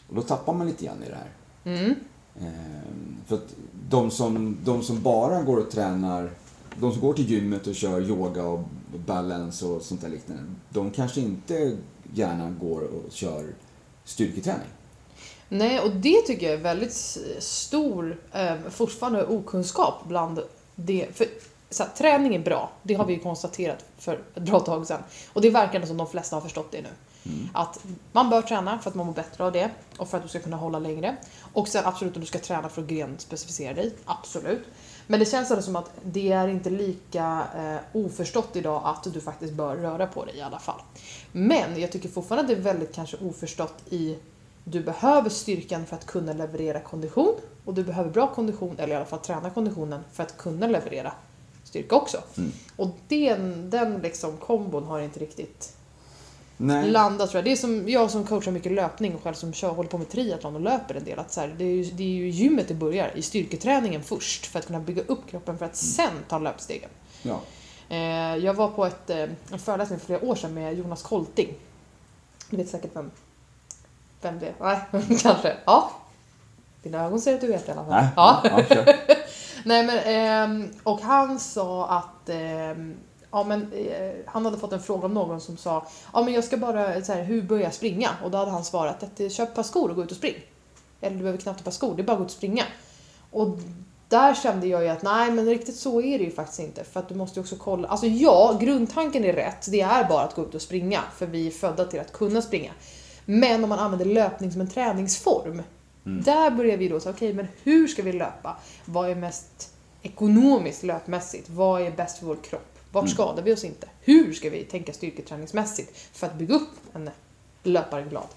Och 0.10 0.16
då 0.16 0.22
tappar 0.22 0.54
man 0.54 0.68
lite 0.68 0.86
grann 0.86 1.04
i 1.04 1.10
det 1.10 1.16
här. 1.16 1.32
Mm. 1.78 1.96
Ehm, 2.40 3.18
För 3.28 3.36
att 3.36 3.56
de 3.90 4.12
som, 4.12 4.58
de 4.64 4.84
som 4.84 5.02
bara 5.02 5.42
går 5.42 5.58
och 5.58 5.72
tränar, 5.72 6.32
de 6.80 6.92
som 6.92 7.02
går 7.02 7.14
till 7.14 7.32
gymmet 7.32 7.68
och 7.68 7.76
kör 7.76 8.02
yoga 8.02 8.44
och 8.44 8.64
balance 9.06 9.66
och 9.66 9.82
sånt 9.82 10.02
där 10.02 10.10
liknande, 10.10 10.44
de 10.70 10.92
kanske 10.92 11.22
inte 11.22 11.78
gärna 12.14 12.52
går 12.52 12.82
och 12.82 13.12
kör 13.12 13.46
styrketräning. 14.04 14.68
Nej, 15.50 15.80
och 15.80 15.96
det 15.96 16.22
tycker 16.22 16.46
jag 16.46 16.60
är 16.60 16.64
väldigt 16.64 16.94
stor, 17.40 18.18
eh, 18.32 18.56
fortfarande 18.70 19.26
okunskap 19.26 20.08
bland 20.08 20.40
det. 20.76 21.08
För 21.14 21.28
så 21.70 21.84
här, 21.84 21.90
träning 21.98 22.36
är 22.36 22.40
bra, 22.40 22.72
det 22.84 22.94
har 22.94 23.06
vi 23.06 23.14
ju 23.14 23.20
konstaterat 23.20 23.86
för 23.98 24.20
ett 24.36 24.44
bra 24.44 24.60
tag 24.60 24.88
sedan. 24.88 25.04
Och 25.34 25.42
det 25.42 25.50
verkar 25.50 25.86
som 25.86 25.98
de 25.98 26.08
flesta 26.08 26.36
har 26.36 26.42
förstått 26.42 26.72
det 26.72 26.82
nu. 26.82 26.90
Att 27.54 27.80
man 28.12 28.30
bör 28.30 28.42
träna 28.42 28.80
för 28.80 28.90
att 28.90 28.96
man 28.96 29.06
mår 29.06 29.14
bättre 29.14 29.44
av 29.44 29.52
det 29.52 29.70
och 29.98 30.10
för 30.10 30.18
att 30.18 30.24
du 30.24 30.30
ska 30.30 30.40
kunna 30.40 30.58
hålla 30.58 30.80
längre. 30.80 31.18
Och 31.54 31.68
sen 31.68 31.86
absolut 31.86 32.16
om 32.16 32.22
du 32.22 32.28
ska 32.28 32.40
träna 32.40 32.70
för 32.70 32.82
att 32.82 32.88
grenspecificera 32.88 33.74
dig, 33.74 33.94
absolut. 34.06 34.64
Men 35.08 35.20
det 35.20 35.26
känns 35.26 35.52
ändå 35.52 35.62
som 35.62 35.76
att 35.76 35.92
det 36.04 36.32
är 36.32 36.48
inte 36.48 36.70
lika 36.70 37.48
eh, 37.58 38.02
oförstått 38.02 38.56
idag 38.56 38.82
att 38.86 39.14
du 39.14 39.22
faktiskt 39.22 39.54
bör 39.54 39.76
röra 39.76 40.08
på 40.08 40.26
dig 40.26 40.38
i 40.38 40.42
alla 40.42 40.60
fall. 40.60 40.82
Men 41.32 41.80
jag 41.82 41.92
tycker 41.92 42.10
fortfarande 42.10 42.42
att 42.42 42.48
det 42.48 42.70
är 42.70 42.74
väldigt 42.74 42.96
kanske 42.96 43.18
oförstått 43.18 43.84
i 43.90 44.18
du 44.64 44.84
behöver 44.84 45.30
styrkan 45.30 45.86
för 45.86 45.96
att 45.96 46.06
kunna 46.06 46.34
leverera 46.34 46.80
kondition. 46.80 47.36
Och 47.66 47.74
du 47.74 47.84
behöver 47.84 48.10
bra 48.10 48.28
kondition, 48.28 48.76
eller 48.80 48.94
i 48.94 48.98
alla 48.98 49.06
fall 49.06 49.20
träna 49.20 49.50
konditionen, 49.50 50.04
för 50.14 50.24
att 50.24 50.38
kunna 50.38 50.68
leverera 50.68 51.14
styrka 51.64 51.96
också. 51.96 52.18
Mm. 52.38 52.52
Och 52.76 52.90
den, 53.08 53.70
den 53.70 54.00
liksom 54.00 54.38
kombon 54.38 54.84
har 54.84 55.00
inte 55.00 55.20
riktigt 55.20 55.76
Nej. 56.58 56.90
landat 56.90 57.30
tror 57.30 57.38
jag. 57.38 57.46
Det 57.46 57.52
är 57.52 57.56
som 57.56 57.90
jag 57.90 58.12
som 58.12 58.26
coachar 58.26 58.52
mycket 58.52 58.72
löpning 58.72 59.16
och 59.16 59.24
själv 59.24 59.34
som 59.34 59.54
kör, 59.54 59.70
håller 59.70 59.90
på 59.90 59.98
med 59.98 60.10
triathlon 60.10 60.56
och 60.56 60.62
löper 60.62 60.96
en 60.96 61.04
del. 61.04 61.20
Att 61.20 61.32
så 61.32 61.42
här, 61.42 61.56
det, 61.58 61.64
är 61.64 61.76
ju, 61.76 61.84
det 61.84 62.04
är 62.04 62.08
ju 62.08 62.30
gymmet 62.30 62.68
det 62.68 62.74
börjar, 62.74 63.12
i 63.16 63.22
styrketräningen 63.22 64.04
först 64.04 64.46
för 64.46 64.60
att 64.60 64.66
kunna 64.66 64.80
bygga 64.80 65.02
upp 65.08 65.30
kroppen 65.30 65.58
för 65.58 65.66
att 65.66 65.76
sen 65.76 66.12
ta 66.28 66.40
löpstegen. 66.40 66.90
Ja. 67.24 67.40
Eh, 67.90 68.36
jag 68.46 68.54
var 68.54 68.68
på 68.68 68.86
ett, 68.86 69.10
eh, 69.10 69.30
en 69.52 69.60
föreläsning 69.60 70.00
för 70.00 70.06
flera 70.06 70.22
år 70.26 70.36
sedan 70.36 70.54
med 70.54 70.78
Jonas 70.78 71.02
Kolting. 71.04 71.54
Du 72.50 72.58
vet 72.58 72.70
säkert 72.70 72.96
vem, 72.96 73.12
vem 74.22 74.40
det 74.40 74.48
är? 74.48 74.54
Nej, 74.92 75.04
kanske. 75.22 75.56
Ja. 75.66 75.92
Dina 76.86 77.06
ögon 77.06 77.22
säger 77.22 77.36
att 77.36 77.42
du 77.42 77.48
vet 77.48 77.68
i 77.68 77.72
alla 77.72 77.86
fall. 77.86 77.94
Nej. 77.94 78.08
Ja. 78.16 78.44
Ja. 78.70 78.86
Nej 79.66 79.84
men, 79.84 80.00
ehm, 80.00 80.74
och 80.84 81.02
han 81.02 81.40
sa 81.40 81.88
att 81.88 82.30
ehm, 82.30 82.96
Ja, 83.32 83.44
men, 83.44 83.72
eh, 83.74 84.12
han 84.26 84.46
hade 84.46 84.58
fått 84.58 84.74
en 84.74 84.80
fråga 84.80 85.06
om 85.06 85.14
någon 85.14 85.42
som 85.42 85.58
sa 85.58 85.88
ja, 86.14 86.24
men 86.24 86.34
jag 86.34 86.44
ska 86.44 86.58
bara, 86.58 87.02
så 87.02 87.14
här, 87.14 87.24
hur 87.24 87.42
börjar 87.42 87.64
jag 87.64 87.74
springa? 87.74 88.10
Och 88.24 88.32
då 88.32 88.38
hade 88.38 88.52
han 88.52 88.64
svarat 88.64 89.04
att 89.04 89.20
eh, 89.20 89.30
köp 89.30 89.50
ett 89.50 89.56
par 89.56 89.64
skor 89.64 89.90
och 89.90 89.96
gå 89.96 90.04
ut 90.04 90.12
och 90.12 90.18
spring. 90.18 90.36
Eller 91.02 91.16
du 91.16 91.22
behöver 91.22 91.40
knappt 91.40 91.60
ett 91.60 91.66
par 91.66 91.72
skor, 91.72 91.96
det 91.96 92.02
är 92.02 92.06
bara 92.06 92.14
att 92.14 92.18
gå 92.18 92.24
ut 92.24 92.32
och 92.32 92.38
springa. 92.38 92.64
Och 93.32 93.58
där 94.10 94.34
kände 94.34 94.68
jag 94.68 94.84
ju 94.84 94.90
att 94.90 95.02
nej, 95.02 95.32
men 95.32 95.46
riktigt 95.46 95.76
så 95.76 96.02
är 96.02 96.18
det 96.18 96.24
ju 96.24 96.32
faktiskt 96.32 96.60
inte. 96.60 96.84
För 96.84 97.00
att 97.00 97.10
du 97.10 97.16
måste 97.16 97.40
ju 97.40 97.44
också 97.44 97.56
kolla. 97.56 97.88
Alltså 97.88 98.08
ja, 98.08 98.58
grundtanken 98.62 99.26
är 99.26 99.34
rätt. 99.34 99.72
Det 99.72 99.82
är 99.82 100.08
bara 100.08 100.24
att 100.24 100.36
gå 100.36 100.42
ut 100.42 100.56
och 100.56 100.62
springa. 100.62 101.02
För 101.18 101.26
vi 101.26 101.48
är 101.48 101.52
födda 101.52 101.86
till 101.86 102.00
att 102.00 102.14
kunna 102.14 102.42
springa. 102.42 102.72
Men 103.26 103.64
om 103.64 103.70
man 103.70 103.80
använder 103.80 104.06
löpning 104.06 104.52
som 104.52 104.62
en 104.62 104.70
träningsform. 104.70 105.62
Där 106.06 106.52
börjar 106.52 106.78
vi 106.78 106.88
då 106.88 107.00
säga, 107.00 107.16
okej, 107.16 107.34
men 107.34 107.48
hur 107.64 107.88
ska 107.88 108.04
vi 108.04 108.12
löpa? 108.12 108.58
Vad 108.86 109.10
är 109.10 109.16
mest 109.16 109.74
ekonomiskt 110.02 110.84
löpmässigt? 110.84 111.50
Vad 111.50 111.82
är 111.82 111.92
bäst 111.92 112.18
för 112.18 112.26
vår 112.26 112.36
kropp? 112.36 112.80
Vart 112.92 113.10
skadar 113.10 113.44
vi 113.44 113.54
oss 113.54 113.64
inte? 113.64 113.88
Hur 114.02 114.34
ska 114.34 114.50
vi 114.50 114.64
tänka 114.64 114.94
styrketräningsmässigt 114.94 115.98
för 116.14 116.28
att 116.28 116.36
bygga 116.36 116.56
upp 116.56 116.70
en 116.94 117.10
löparen 117.64 118.10
glad 118.10 118.28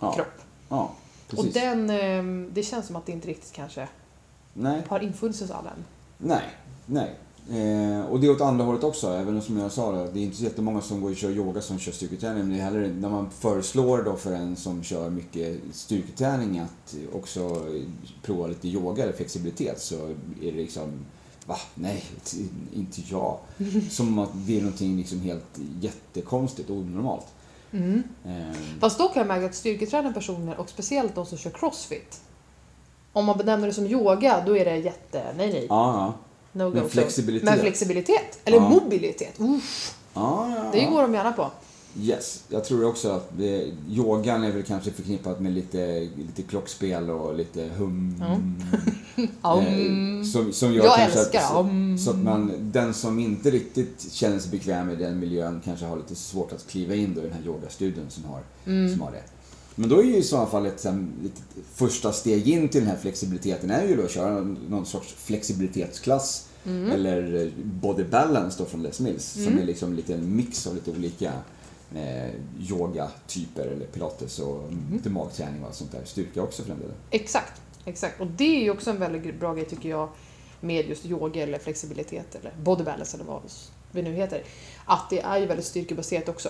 Ja. 0.00 0.12
kropp? 0.12 0.40
Ja, 0.68 0.92
precis. 1.28 1.46
Och 1.46 1.52
den, 1.52 1.90
ehm, 1.90 2.50
det 2.52 2.62
känns 2.62 2.86
som 2.86 2.96
att 2.96 3.06
det 3.06 3.12
inte 3.12 3.28
riktigt 3.28 3.52
kanske 3.52 3.88
Nej. 4.54 4.82
har 4.88 5.00
infunnit 5.00 5.36
sig 5.36 5.46
hos 5.46 5.56
alla 5.56 5.70
än. 5.70 5.84
Nej, 6.18 6.44
nej. 6.86 7.14
Eh, 7.50 8.00
och 8.10 8.20
det 8.20 8.26
är 8.26 8.30
åt 8.30 8.40
andra 8.40 8.64
hållet 8.64 8.84
också, 8.84 9.08
även 9.08 9.42
som 9.42 9.58
jag 9.58 9.72
sa, 9.72 9.92
det 9.92 10.20
är 10.20 10.24
inte 10.24 10.36
så 10.36 10.44
jättemånga 10.44 10.80
som 10.80 11.00
går 11.00 11.10
och 11.10 11.16
kör 11.16 11.30
yoga 11.30 11.60
som 11.60 11.78
kör 11.78 11.92
styrketräning. 11.92 12.38
Men 12.38 12.50
det 12.50 12.56
är 12.56 12.64
heller 12.64 12.94
när 13.00 13.08
man 13.08 13.30
föreslår 13.30 14.02
då 14.02 14.16
för 14.16 14.32
en 14.32 14.56
som 14.56 14.82
kör 14.82 15.10
mycket 15.10 15.60
styrketräning 15.72 16.58
att 16.58 16.94
också 17.12 17.66
prova 18.22 18.46
lite 18.46 18.68
yoga 18.68 19.02
eller 19.02 19.12
flexibilitet 19.12 19.80
så 19.80 19.94
är 20.42 20.52
det 20.52 20.52
liksom 20.52 20.92
Va? 21.46 21.56
Nej, 21.74 22.04
inte 22.72 23.00
jag. 23.10 23.38
Som 23.90 24.18
att 24.18 24.30
det 24.34 24.56
är 24.56 24.60
någonting 24.60 24.96
liksom 24.96 25.20
helt 25.20 25.58
jättekonstigt 25.80 26.70
och 26.70 26.76
onormalt. 26.76 27.26
Mm. 27.72 28.02
Eh, 28.24 28.56
Fast 28.80 28.98
då 28.98 29.08
kan 29.08 29.20
jag 29.20 29.26
märka 29.26 29.46
att 29.46 29.54
styrketräna 29.54 30.12
personer, 30.12 30.56
och 30.56 30.68
speciellt 30.68 31.14
de 31.14 31.26
som 31.26 31.38
kör 31.38 31.50
crossfit, 31.50 32.20
om 33.12 33.24
man 33.24 33.38
benämner 33.38 33.66
det 33.66 33.74
som 33.74 33.86
yoga, 33.86 34.42
då 34.46 34.56
är 34.56 34.64
det 34.64 34.76
jätte, 34.76 35.34
nej 35.36 35.52
nej, 35.52 35.66
ja. 35.68 36.14
No 36.52 36.64
go 36.64 36.70
Men 36.70 36.78
zone. 36.78 36.88
flexibilitet. 36.90 37.44
Men 37.50 37.58
flexibilitet, 37.60 38.38
eller 38.44 38.56
Ja. 38.56 38.68
mobilitet, 38.68 39.40
Uff, 39.40 39.96
ja, 40.14 40.52
ja, 40.56 40.64
det 40.72 40.84
går 40.84 41.02
de 41.02 41.14
gärna 41.14 41.32
på. 41.32 41.50
Yes, 42.00 42.44
jag 42.48 42.64
tror 42.64 42.84
också 42.84 43.10
att 43.10 43.30
det, 43.38 43.70
yogan 43.90 44.44
är 44.44 44.50
väl 44.52 44.62
kanske 44.62 44.90
förknippat 44.90 45.40
med 45.40 45.52
lite, 45.52 46.08
lite 46.16 46.42
klockspel 46.42 47.10
och 47.10 47.34
lite 47.34 47.68
hum. 47.76 48.22
Eh, 49.16 50.24
som, 50.32 50.52
som 50.52 50.72
gör 50.72 50.84
Jag 50.84 50.96
kanske 50.96 51.18
älskar 51.18 51.38
att, 51.40 51.48
så, 51.48 52.04
så 52.04 52.10
att 52.10 52.18
man, 52.22 52.52
den 52.60 52.94
som 52.94 53.18
inte 53.18 53.50
riktigt 53.50 54.12
känner 54.12 54.38
sig 54.38 54.50
bekväm 54.50 54.90
i 54.90 54.96
den 54.96 55.18
miljön 55.18 55.60
kanske 55.64 55.86
har 55.86 55.96
lite 55.96 56.14
svårt 56.14 56.52
att 56.52 56.66
kliva 56.66 56.94
in 56.94 57.14
då 57.14 57.20
i 57.20 57.24
den 57.24 57.32
här 57.32 57.46
yogastudion 57.46 58.06
som 58.10 58.24
har, 58.24 58.40
Mm. 58.66 58.92
som 58.92 59.00
har 59.00 59.10
det. 59.10 59.22
Men 59.74 59.88
då 59.88 59.98
är 59.98 60.04
ju 60.04 60.16
i 60.16 60.22
så 60.22 60.46
fall 60.46 60.66
ett, 60.66 60.84
litet 61.22 61.42
första 61.74 62.12
steg 62.12 62.48
in 62.48 62.68
till 62.68 62.80
den 62.80 62.90
här 62.90 62.96
flexibiliteten 62.96 63.70
är 63.70 63.88
ju 63.88 63.96
då 63.96 64.02
att 64.04 64.10
köra 64.10 64.40
någon 64.68 64.86
sorts 64.86 65.12
flexibilitetsklass 65.18 66.48
Mm. 66.66 66.90
eller 66.92 67.52
body 67.64 68.04
balance 68.04 68.58
då 68.58 68.64
från 68.64 68.82
Les 68.82 69.00
Mills 69.00 69.24
som 69.24 69.58
är 69.58 69.64
liksom 69.64 69.94
lite 69.94 70.14
en 70.14 70.36
mix 70.36 70.66
av 70.66 70.74
lite 70.74 70.90
olika 70.90 71.32
eh, 71.94 72.30
yogatyper 72.70 73.66
eller 73.66 73.86
pilates 73.86 74.38
och 74.38 74.62
Mm. 74.62 74.78
lite 74.92 75.10
magträning 75.10 75.64
och 75.64 75.74
sånt 75.74 75.92
där. 75.92 76.00
Styrka 76.04 76.42
också 76.42 76.62
för 76.62 76.68
den 76.70 76.78
delen. 76.80 76.94
Exakt, 77.10 77.60
exakt. 77.84 78.20
Och 78.20 78.26
det 78.26 78.56
är 78.56 78.62
ju 78.62 78.70
också 78.70 78.90
en 78.90 78.98
väldigt 78.98 79.40
bra 79.40 79.54
grej 79.54 79.64
tycker 79.64 79.88
jag 79.88 80.08
med 80.60 80.88
just 80.88 81.06
yoga 81.06 81.42
eller 81.42 81.58
flexibilitet 81.58 82.34
eller 82.34 82.52
body 82.62 82.84
balance 82.84 83.16
eller 83.16 83.26
vad 83.26 83.42
det 83.92 84.02
nu 84.02 84.12
heter. 84.12 84.42
Att 84.84 85.10
det 85.10 85.20
är 85.20 85.38
ju 85.38 85.46
väldigt 85.46 85.66
styrkebaserat 85.66 86.28
också. 86.28 86.48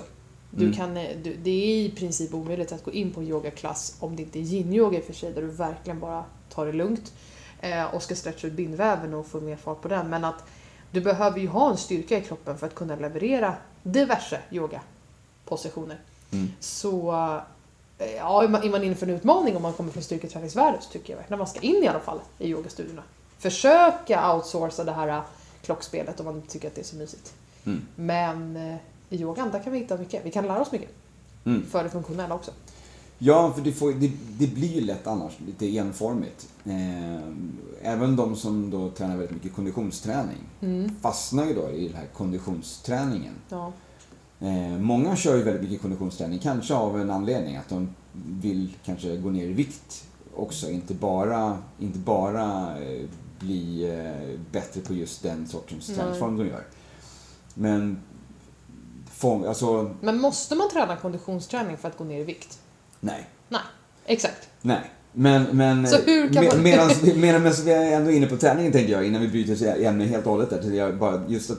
Du 0.54 0.64
Mm. 0.64 0.76
kan, 0.76 0.96
eh, 0.96 1.16
du, 1.22 1.36
det 1.36 1.50
är 1.50 1.76
i 1.86 1.90
princip 1.90 2.34
omöjligt 2.34 2.72
att 2.72 2.84
gå 2.84 2.90
in 2.92 3.10
på 3.12 3.20
en 3.20 3.26
yogaklass 3.28 3.96
om 4.00 4.16
det 4.16 4.22
inte 4.22 4.38
är 4.38 4.42
yin-yoga 4.42 4.98
i 4.98 5.00
och 5.00 5.04
för 5.04 5.12
sig, 5.12 5.32
där 5.32 5.42
du 5.42 5.48
verkligen 5.48 6.00
bara 6.00 6.24
tar 6.48 6.66
det 6.66 6.72
lugnt 6.72 7.12
eh, 7.60 7.94
och 7.94 8.02
ska 8.02 8.14
stretcha 8.14 8.46
ut 8.46 8.52
bindväven 8.52 9.14
och 9.14 9.26
få 9.26 9.40
mer 9.40 9.56
fart 9.56 9.82
på 9.82 9.88
den. 9.88 10.10
Men 10.10 10.24
att 10.24 10.44
du 10.90 11.00
behöver 11.00 11.38
ju 11.40 11.48
ha 11.48 11.70
en 11.70 11.76
styrka 11.76 12.18
i 12.18 12.20
kroppen 12.20 12.58
för 12.58 12.66
att 12.66 12.74
kunna 12.74 12.96
leverera 12.96 13.54
diverse 13.82 14.40
yogapositioner. 14.50 16.00
Mm. 16.32 16.48
Så 16.60 17.12
eh, 17.98 18.12
ja, 18.16 18.44
är 18.44 18.48
man, 18.48 18.62
är 18.62 18.70
man 18.70 18.84
inne 18.84 18.94
för 18.94 19.06
en 19.06 19.14
utmaning 19.14 19.56
om 19.56 19.62
man 19.62 19.72
kommer 19.72 19.92
från 19.92 20.02
styrketräningsvärlden 20.02 20.82
så 20.82 20.90
tycker 20.90 21.12
jag 21.12 21.16
verkligen 21.18 21.34
att 21.42 21.46
man 21.48 21.54
ska 21.54 21.60
in 21.60 21.82
i 21.84 21.88
alla 21.88 22.00
fall 22.00 22.20
i 22.38 22.48
yogastudierna. 22.48 23.02
Försöka 23.38 24.34
outsourca 24.34 24.84
det 24.84 24.92
här 24.92 25.08
eh, 25.08 25.20
klockspelet 25.62 26.20
om 26.20 26.26
man 26.26 26.42
tycker 26.42 26.68
att 26.68 26.74
det 26.74 26.80
är 26.80 26.84
så 26.84 26.96
mysigt. 26.96 27.34
Mm. 27.66 27.86
Men 27.96 28.56
i 29.12 29.20
yogan, 29.20 29.50
där 29.50 29.62
kan 29.62 29.72
vi 29.72 29.78
hitta 29.78 29.96
mycket. 29.96 30.26
Vi 30.26 30.30
kan 30.30 30.46
lära 30.46 30.60
oss 30.60 30.72
mycket. 30.72 30.90
Mm. 31.44 31.66
För 31.66 31.84
det 31.84 31.90
funktionella 31.90 32.34
också. 32.34 32.50
Ja, 33.18 33.52
för 33.52 33.62
det, 33.62 33.72
får, 33.72 33.92
det, 33.92 34.10
det 34.38 34.46
blir 34.46 34.74
ju 34.74 34.80
lätt 34.80 35.06
annars 35.06 35.32
lite 35.46 35.76
enformigt. 35.78 36.48
Eh, 36.64 37.22
även 37.82 38.16
de 38.16 38.36
som 38.36 38.70
då 38.70 38.90
tränar 38.90 39.16
väldigt 39.16 39.34
mycket 39.34 39.54
konditionsträning 39.54 40.38
Mm. 40.60 40.90
fastnar 41.00 41.44
ju 41.46 41.54
då 41.54 41.70
i 41.70 41.88
den 41.88 41.96
här 41.96 42.06
konditionsträningen. 42.14 43.34
Ja. 43.48 43.72
Eh, 44.40 44.78
många 44.78 45.16
kör 45.16 45.36
ju 45.36 45.42
väldigt 45.42 45.62
mycket 45.62 45.80
konditionsträning, 45.80 46.38
kanske 46.38 46.74
av 46.74 47.00
en 47.00 47.10
anledning 47.10 47.56
att 47.56 47.68
de 47.68 47.88
vill 48.42 48.76
kanske 48.84 49.16
gå 49.16 49.30
ner 49.30 49.46
i 49.46 49.52
vikt 49.52 50.04
också. 50.36 50.70
Inte 50.70 50.94
bara, 50.94 51.58
inte 51.78 51.98
bara 51.98 52.78
eh, 52.82 53.08
bli 53.40 53.90
bättre 54.52 54.80
på 54.80 54.94
just 54.94 55.22
den 55.22 55.48
sortens 55.48 55.86
träningsform 55.86 56.36
de 56.38 56.46
gör. 56.46 56.64
Men 57.54 57.96
form, 59.22 59.44
alltså, 59.48 59.94
Men 60.00 60.20
måste 60.20 60.54
man 60.54 60.68
träna 60.70 60.96
konditionsträning 60.96 61.76
för 61.76 61.88
att 61.88 61.98
gå 61.98 62.04
ner 62.04 62.20
i 62.20 62.24
vikt? 62.24 62.58
nej. 63.00 63.28
Nej, 63.48 63.60
exakt. 64.06 64.48
Nej. 64.62 64.90
Men, 65.12 65.42
men 65.56 65.86
Så 65.86 65.96
hur 65.96 66.32
kan 66.32 66.44
med, 66.44 66.54
man- 66.54 66.62
medans 67.30 67.64
vi 67.64 67.72
är 67.72 67.92
ändå 67.96 68.10
inne 68.10 68.26
på 68.26 68.36
träningen 68.36 68.72
tänker 68.72 68.92
jag, 68.92 69.06
innan 69.06 69.20
vi 69.22 69.28
byter 69.28 69.56
till 69.56 69.86
ämne 69.86 70.04
helt 70.04 70.24
och 70.26 70.32
hållet 70.32 70.50
där, 70.50 70.70
jag 70.72 70.98
bara 70.98 71.22
just 71.28 71.50
att 71.50 71.58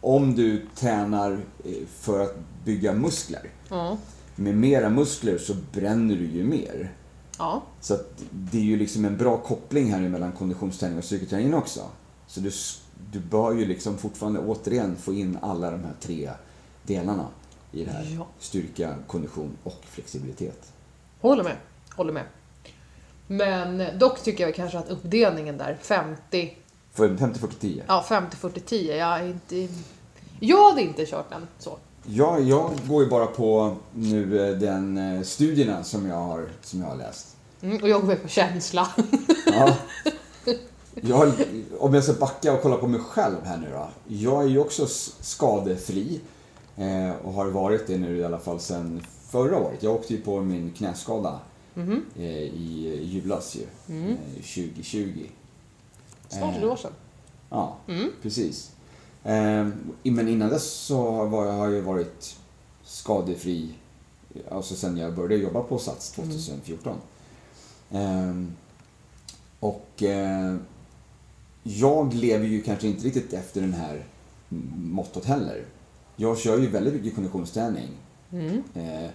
om 0.00 0.34
du 0.34 0.66
tränar 0.74 1.32
eh, 1.64 1.72
för 2.00 2.20
att 2.20 2.36
bygga 2.64 2.92
muskler, 2.92 3.50
Ja. 3.68 3.96
med 4.36 4.54
mera 4.56 4.88
muskler 4.88 5.38
så 5.38 5.54
bränner 5.72 6.14
du 6.14 6.26
ju 6.26 6.44
mer. 6.44 6.92
Ja. 7.38 7.62
Så 7.80 7.96
det 8.30 8.58
är 8.58 8.62
ju 8.62 8.76
liksom 8.76 9.04
en 9.04 9.16
bra 9.16 9.36
koppling 9.36 9.92
här 9.92 10.00
mellan 10.00 10.32
konditionsträning 10.32 10.98
och 10.98 11.04
styrketräning 11.04 11.54
också. 11.54 11.80
Så 12.26 12.40
du, 12.40 12.50
du 13.12 13.18
bör 13.20 13.52
ju 13.52 13.64
liksom 13.66 13.98
fortfarande 13.98 14.40
återigen 14.40 14.96
få 14.96 15.12
in 15.14 15.38
alla 15.42 15.70
de 15.70 15.80
här 15.84 15.94
tre 16.00 16.30
delarna 16.94 17.26
i 17.72 17.84
det 17.84 17.90
här. 17.90 18.16
Ja. 18.18 18.26
Styrka, 18.38 18.94
kondition 19.06 19.56
och 19.64 19.80
flexibilitet. 19.84 20.72
Håller 21.20 21.44
med. 21.44 21.56
Håller 21.94 22.12
med. 22.12 22.24
Men 23.26 23.80
eh, 23.80 23.94
dock 23.94 24.22
tycker 24.22 24.44
jag 24.44 24.54
kanske 24.54 24.78
att 24.78 24.88
uppdelningen 24.88 25.58
där, 25.58 25.78
50, 25.80 26.56
För 26.92 27.08
50-40-10. 27.08 27.82
ja 27.86 28.04
50, 28.08 28.36
40, 28.36 28.60
10, 28.60 28.96
jag 28.96 29.20
är 29.20 29.26
inte... 29.26 29.68
Jag 30.40 30.70
hade 30.70 30.82
inte 30.82 31.06
kört 31.06 31.30
den 31.30 31.46
så. 31.58 31.78
Ja, 32.06 32.38
jag 32.38 32.70
går 32.88 33.02
ju 33.04 33.10
bara 33.10 33.26
på 33.26 33.76
nu 33.94 34.48
eh, 34.48 34.58
den 34.58 34.98
eh, 34.98 35.22
studierna 35.22 35.84
som 35.84 36.06
jag 36.06 36.16
har, 36.16 36.48
som 36.62 36.80
jag 36.80 36.86
har 36.86 36.96
läst. 36.96 37.36
Mm, 37.62 37.82
och 37.82 37.88
jag 37.88 38.06
går 38.06 38.14
på 38.14 38.28
känsla. 38.28 38.88
Ja. 39.46 39.76
Jag, 41.02 41.32
om 41.78 41.94
jag 41.94 42.04
ska 42.04 42.12
backa 42.12 42.52
och 42.52 42.62
kolla 42.62 42.76
på 42.76 42.86
mig 42.86 43.00
själv 43.00 43.36
här 43.44 43.56
nu 43.56 43.68
då. 43.72 43.88
Jag 44.06 44.42
är 44.42 44.48
ju 44.48 44.58
också 44.58 44.86
skadefri 45.20 46.20
eh, 46.80 47.10
och 47.24 47.32
har 47.32 47.46
varit 47.46 47.86
det 47.86 47.98
nu 47.98 48.16
i 48.16 48.24
alla 48.24 48.38
fall 48.38 48.60
sedan 48.60 49.02
förra 49.28 49.58
året. 49.58 49.82
Jag 49.82 49.94
åkte 49.94 50.14
ju 50.14 50.20
på 50.20 50.40
min 50.40 50.72
knäskada 50.72 51.40
Mhm. 51.74 52.04
eh, 52.16 52.24
i 52.42 53.00
julas 53.04 53.56
ju, 53.56 53.94
Mm. 53.94 54.10
eh, 54.12 54.42
2020. 54.42 55.26
Snart 56.28 56.56
ett 56.56 56.62
Eh, 56.62 56.70
år 56.72 56.76
sedan. 56.76 56.92
Ja, 57.50 57.76
Mm. 57.88 58.10
precis. 58.22 58.70
Eh, 59.24 59.66
men 60.02 60.28
innan 60.28 60.48
dess 60.48 60.70
så 60.70 61.24
var 61.26 61.46
jag, 61.46 61.52
har 61.52 61.68
jag 61.70 61.82
varit 61.82 62.36
skadefri 62.84 63.74
alltså 64.50 64.74
sen 64.74 64.96
jag 64.96 65.14
började 65.14 65.36
jobba 65.36 65.62
på 65.62 65.78
Sats 65.78 66.12
2014. 66.12 66.96
Eh, 67.90 68.34
Och 69.60 70.02
jag 71.62 72.14
lever 72.14 72.46
ju 72.46 72.62
kanske 72.62 72.86
inte 72.88 73.04
riktigt 73.06 73.32
efter 73.32 73.60
den 73.60 73.72
här 73.74 74.04
mottot 74.76 75.24
heller. 75.24 75.64
Jag 76.20 76.38
kör 76.38 76.58
ju 76.58 76.66
väldigt 76.66 76.94
mycket 76.94 77.14
konditionsträning. 77.14 77.88
Mm. 78.32 78.62
Eh, 78.74 79.10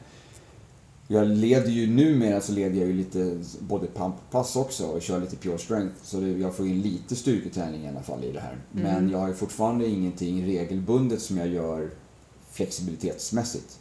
jag 1.07 1.27
leder 1.27 1.69
ju 1.69 1.87
numera 1.87 2.41
så 2.41 2.51
leder 2.51 2.79
jag 2.79 2.87
ju 2.87 2.93
lite 2.93 3.39
både 3.59 3.87
pump-pass 3.87 4.55
också 4.55 4.85
och 4.85 5.01
kör 5.01 5.19
lite 5.21 5.35
pure 5.35 5.57
strength. 5.57 5.95
Så 6.03 6.19
det, 6.19 6.27
jag 6.29 6.55
får 6.55 6.67
in 6.67 6.81
lite 6.81 7.15
styrketräning 7.15 7.85
i 7.85 7.87
alla 7.89 8.01
fall 8.01 8.23
i 8.23 8.31
det 8.31 8.39
här. 8.39 8.57
Men 8.71 8.85
Mm. 8.97 9.11
jag 9.11 9.19
har 9.19 9.27
ju 9.27 9.33
fortfarande 9.33 9.87
ingenting 9.87 10.45
regelbundet 10.45 11.21
som 11.21 11.37
jag 11.37 11.47
gör 11.47 11.89
flexibilitetsmässigt. 12.51 13.79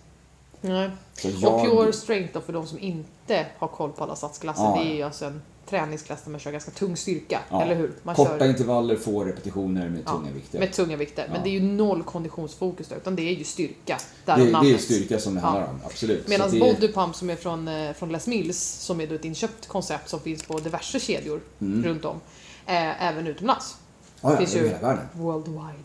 Nej. 0.61 0.90
Så 1.14 1.28
Och 1.28 1.35
jag, 1.40 1.64
Pure 1.71 1.93
Strength 1.93 2.35
då, 2.35 2.40
för 2.40 2.52
de 2.52 2.66
som 2.66 2.78
inte 2.78 3.47
har 3.59 3.69
koll 3.69 3.93
på 3.93 4.04
alla 4.04 4.16
satsklasser, 4.16 4.62
Ja, 4.64 4.83
det 4.85 4.90
är 4.90 4.95
ju 4.95 5.02
alltså 5.02 5.25
en 5.25 5.43
träningsklass 5.71 6.23
där 6.25 6.30
man 6.30 6.40
kör 6.40 6.52
ganska 6.52 6.71
tung 6.71 6.97
styrka, 6.97 7.40
Ja. 7.50 7.62
eller 7.62 7.75
hur? 7.75 7.92
Man 8.02 8.14
korta 8.14 8.38
kör 8.38 8.49
intervaller, 8.49 8.97
få 8.97 9.25
repetitioner 9.25 9.88
med 9.88 10.02
Ja, 10.06 10.11
tunga 10.12 10.30
vikter. 10.33 10.59
med 10.59 10.73
tunga 10.73 10.97
vikter. 10.97 11.25
Men 11.28 11.37
Ja. 11.37 11.42
det 11.42 11.49
är 11.49 11.52
ju 11.52 11.62
noll 11.62 12.02
konditionsfokus 12.02 12.88
då, 12.88 12.94
utan 12.97 13.16
det 13.16 13.23
är 13.23 13.35
ju 13.35 13.44
styrka. 13.44 13.75
det, 13.87 13.97
Därav 14.33 14.38
det 14.38 14.47
är 14.49 14.52
namnet. 14.52 14.80
styrka 14.80 15.18
som 15.18 15.35
det 15.35 15.40
handlar 15.40 15.68
om, 15.68 15.80
absolut. 15.85 16.28
Medan 16.28 16.50
det 16.50 16.61
Body 16.61 16.92
Pump 16.92 17.16
som 17.16 17.30
är 17.30 17.37
från, 17.37 17.68
eh, 17.68 17.92
från 17.92 18.12
Les 18.12 18.26
Mills, 18.26 18.59
som 18.62 19.00
är 19.00 19.12
ett 19.12 19.25
inköpt 19.25 19.66
koncept 19.68 20.09
som 20.09 20.21
finns 20.21 20.42
på 20.42 20.59
diverse 20.59 21.00
kedjor 21.00 21.40
Mm. 21.61 21.85
runt 21.85 22.04
om, 22.04 22.21
eh, 22.66 23.04
även 23.09 23.26
utomlands. 23.26 23.76
Ja, 24.21 24.30
ja, 24.33 24.37
finns 24.38 24.54
ju- 24.56 24.66
hela 24.68 24.78
världen. 24.78 25.04
Worldwide. 25.12 25.85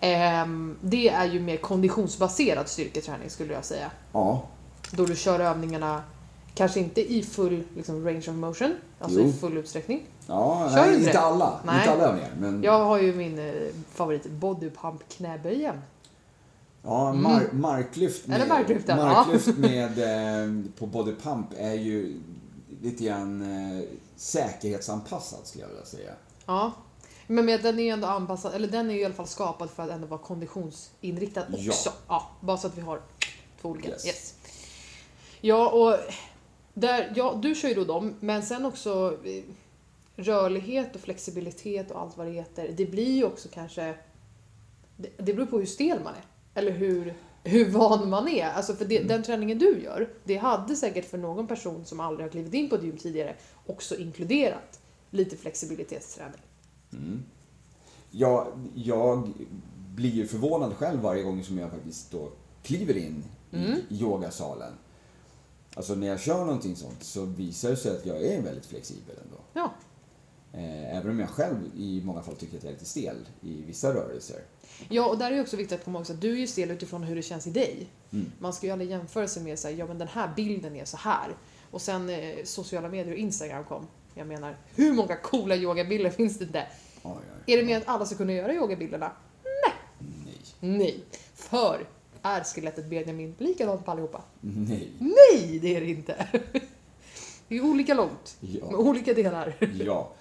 Ehm, 0.00 0.76
det 0.80 1.08
är 1.08 1.24
ju 1.26 1.40
mer 1.40 1.56
konditionsbaserad 1.56 2.68
styrketräning 2.68 3.30
skulle 3.30 3.52
jag 3.54 3.64
säga. 3.64 3.90
Ja, 4.12 4.46
Då 4.92 5.04
du 5.06 5.16
kör 5.16 5.40
övningarna 5.40 6.02
kanske 6.54 6.80
inte 6.80 7.12
i 7.12 7.22
full 7.22 7.62
liksom, 7.76 8.04
range 8.06 8.18
of 8.18 8.34
motion, 8.34 8.74
alltså 8.98 9.20
Jo. 9.20 9.26
i 9.28 9.32
full 9.32 9.56
utsträckning. 9.56 10.06
ja 10.26 10.70
Kör 10.74 10.86
nej, 10.86 10.94
inte 10.98 11.12
det? 11.12 11.20
alla. 11.20 11.60
Nej. 11.64 11.78
Inte 11.78 11.90
alla 11.92 12.04
övningar. 12.04 12.30
Men 12.40 12.62
Jag 12.62 12.84
har 12.84 12.98
ju 12.98 13.14
min 13.14 13.38
eh, 13.38 13.52
favorit 13.94 14.26
body 14.30 14.70
pump 14.70 15.08
knäböjen. 15.08 15.80
ja, 16.82 17.12
mar- 17.12 17.52
marklyft 17.52 18.26
med, 18.26 18.36
Eller 18.36 18.48
marklyft, 18.48 18.88
ja. 18.88 18.96
marklyft 18.96 19.46
med 19.58 19.98
eh, 19.98 20.64
på 20.78 20.86
body 20.86 21.14
pump 21.22 21.46
är 21.58 21.74
ju 21.74 22.20
lite 22.82 23.04
grann 23.04 23.42
eh, 23.42 23.84
säkerhetsanpassat 24.16 25.46
skulle 25.46 25.64
jag 25.64 25.68
vilja 25.68 25.84
säga. 25.84 26.12
Ja. 26.46 26.72
Men 27.26 27.44
med, 27.46 27.62
den 27.62 27.78
är 27.78 27.82
ju 27.82 27.88
ändå 27.88 28.06
anpassad, 28.06 28.54
eller 28.54 28.68
den 28.68 28.90
är 28.90 28.94
ju 28.94 29.00
i 29.00 29.04
alla 29.04 29.14
fall 29.14 29.26
skapad 29.26 29.70
för 29.70 29.82
att 29.82 29.90
ändå 29.90 30.06
vara 30.06 30.20
konditionsinriktad 30.20 31.42
Ja. 31.56 31.68
också. 31.68 31.92
Ja, 32.08 32.28
bara 32.40 32.56
så 32.56 32.66
att 32.66 32.78
vi 32.78 32.80
har 32.80 33.00
två 33.60 33.68
olika. 33.68 33.88
Yes. 33.88 34.06
Yes. 34.06 34.34
Ja, 35.40 35.68
och 35.68 35.96
där, 36.74 37.12
ja, 37.16 37.38
du 37.42 37.54
kör 37.54 37.68
ju 37.68 37.74
då 37.74 37.84
dem, 37.84 38.14
men 38.20 38.42
sen 38.42 38.64
också 38.64 39.18
eh, 39.24 39.42
rörlighet 40.16 40.94
och 40.94 41.00
flexibilitet 41.00 41.90
och 41.90 42.00
allt 42.00 42.16
vad 42.16 42.26
det 42.26 42.32
heter. 42.32 42.74
Det 42.76 42.86
blir 42.86 43.12
ju 43.16 43.24
också 43.24 43.48
kanske, 43.52 43.94
det, 44.96 45.08
det 45.16 45.34
beror 45.34 45.46
på 45.46 45.58
hur 45.58 45.66
stel 45.66 46.00
man 46.04 46.14
är. 46.14 46.24
Eller 46.60 46.72
hur, 46.72 47.14
hur 47.44 47.70
van 47.70 48.08
man 48.10 48.28
är. 48.28 48.46
Alltså 48.50 48.74
för 48.74 48.84
det, 48.84 48.96
Mm. 48.96 49.08
den 49.08 49.22
träningen 49.22 49.58
du 49.58 49.82
gör, 49.82 50.08
det 50.24 50.36
hade 50.36 50.76
säkert 50.76 51.10
för 51.10 51.18
någon 51.18 51.46
person 51.46 51.84
som 51.84 52.00
aldrig 52.00 52.24
har 52.26 52.30
klivit 52.30 52.54
in 52.54 52.68
på 52.70 52.76
ett 52.76 52.82
gym 52.82 52.96
tidigare 52.96 53.34
också 53.66 53.96
inkluderat 53.96 54.80
lite 55.10 55.36
flexibilitetsträning. 55.36 56.40
Mm. 56.92 57.22
Jag, 58.10 58.46
jag 58.74 59.30
blir 59.94 60.10
ju 60.10 60.26
förvånad 60.26 60.72
själv 60.76 61.00
varje 61.00 61.22
gång 61.22 61.44
som 61.44 61.58
jag 61.58 61.70
faktiskt 61.70 62.10
då 62.10 62.28
kliver 62.62 62.96
in 62.96 63.24
Mm. 63.52 63.78
i 63.88 63.94
yogasalen. 64.00 64.72
Alltså 65.74 65.94
när 65.94 66.06
jag 66.06 66.20
kör 66.20 66.44
någonting 66.44 66.76
sånt 66.76 67.02
så 67.04 67.24
visar 67.24 67.70
det 67.70 67.76
sig 67.76 67.96
att 67.96 68.06
jag 68.06 68.22
är 68.22 68.42
väldigt 68.42 68.66
flexibel 68.66 69.16
ändå. 69.24 69.36
Ja, 69.52 69.72
Eh, 70.52 70.96
Även 70.96 71.10
om 71.10 71.20
jag 71.20 71.28
själv 71.28 71.56
i 71.76 72.02
många 72.04 72.22
fall 72.22 72.36
tycker 72.36 72.56
att 72.56 72.62
jag 72.62 72.70
är 72.70 72.74
lite 72.74 72.84
stel 72.84 73.16
i 73.40 73.62
vissa 73.66 73.94
rörelser. 73.94 74.36
Ja, 74.88 75.06
och 75.08 75.18
där 75.18 75.30
är 75.30 75.34
det 75.36 75.40
också 75.40 75.56
viktigt 75.56 75.78
att 75.78 75.84
komma 75.84 75.98
ihåg 75.98 76.10
att 76.10 76.20
du 76.20 76.32
är 76.32 76.36
ju 76.38 76.46
stel 76.46 76.70
utifrån 76.70 77.02
hur 77.02 77.16
det 77.16 77.22
känns 77.22 77.46
i 77.46 77.50
dig. 77.50 77.88
Mm. 78.12 78.32
Man 78.38 78.52
ska 78.52 78.66
ju 78.66 78.72
aldrig 78.72 78.90
jämföra 78.90 79.28
sig 79.28 79.42
med 79.42 79.58
så 79.58 79.68
här, 79.68 79.74
ja 79.74 79.86
men 79.86 79.98
den 79.98 80.08
här 80.08 80.32
bilden 80.36 80.76
är 80.76 80.84
så 80.84 80.96
här. 80.96 81.36
Och 81.70 81.82
sen 81.82 82.10
eh, 82.10 82.44
sociala 82.44 82.88
medier 82.88 83.12
och 83.12 83.18
Instagram 83.18 83.64
kom. 83.64 83.86
Jag 84.14 84.26
menar, 84.26 84.56
hur 84.74 84.92
många 84.92 85.16
coola 85.16 85.56
yogabilder 85.56 86.10
finns 86.20 86.38
det 86.38 86.44
inte? 86.44 86.66
Oj, 87.02 87.12
oj, 87.16 87.52
Är 87.52 87.56
det 87.56 87.62
meningen 87.62 87.82
att 87.82 87.88
alla 87.88 88.06
ska 88.06 88.16
kunna 88.16 88.32
göra 88.32 88.54
yogabilderna? 88.54 89.12
Nej. 89.44 89.74
Nej. 90.78 91.04
För 91.34 91.86
är 92.22 92.44
skelettet 92.44 92.86
Benjamin 92.90 93.34
likadant 93.38 93.84
på 93.84 93.90
allihopa? 93.90 94.22
Nej. 94.40 94.88
Nej, 94.98 95.58
det 95.62 95.76
är 95.76 95.80
det 95.80 95.86
inte. 95.90 96.26
Det 97.48 97.56
är 97.56 97.64
olika 97.64 97.94
långt, 97.94 98.36
med 98.40 98.58
Ja. 98.62 98.76
olika 98.76 99.14
delar. 99.14 99.54
ja. 99.84 100.12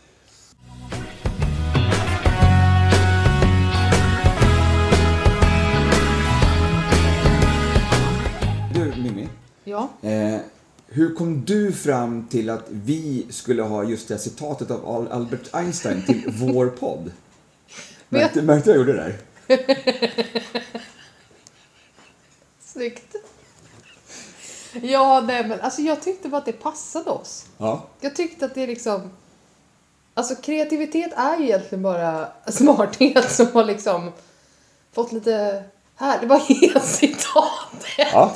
Du 8.73 8.93
Mimmi. 9.01 9.27
Ja. 9.63 9.89
Eh, 10.01 10.39
hur 10.88 11.15
kom 11.15 11.45
du 11.45 11.71
fram 11.71 12.27
till 12.27 12.49
att 12.49 12.65
vi 12.69 13.25
skulle 13.29 13.62
ha 13.62 13.83
just 13.83 14.07
det 14.07 14.13
här 14.13 14.21
citatet 14.21 14.71
av 14.71 14.85
Al- 14.89 15.07
Albert 15.12 15.49
Einstein 15.55 16.01
till 16.05 16.23
vår 16.39 16.67
podd? 16.67 17.12
Märkte, 18.09 18.41
märkte 18.41 18.69
jag 18.69 18.77
gjorde 18.77 18.93
det 18.93 18.97
där? 19.03 19.15
Snyggt. 22.80 23.15
Ja, 24.82 25.24
nej 25.28 25.48
men 25.48 25.62
alltså 25.62 25.82
jag 25.82 26.02
tyckte 26.02 26.30
bara 26.30 26.38
att 26.38 26.46
det 26.46 26.52
passade 26.52 27.10
oss. 27.10 27.46
Ja. 27.58 27.88
Jag 28.00 28.15
tyckte 28.15 28.46
att 28.46 28.56
det 28.56 28.63
är 28.63 28.68
liksom... 28.68 29.12
Alltså 30.13 30.36
kreativitet 30.36 31.13
är 31.15 31.38
ju 31.38 31.44
egentligen 31.44 31.82
bara 31.82 32.28
smarthet 32.48 33.32
som 33.32 33.48
har 33.54 33.63
liksom 33.65 34.12
fått 34.92 35.12
lite... 35.12 35.63
Här, 35.96 36.20
det 36.22 36.28
var 36.28 36.39
helt 36.39 36.86
citatet. 36.86 37.86
Ja, 37.98 38.36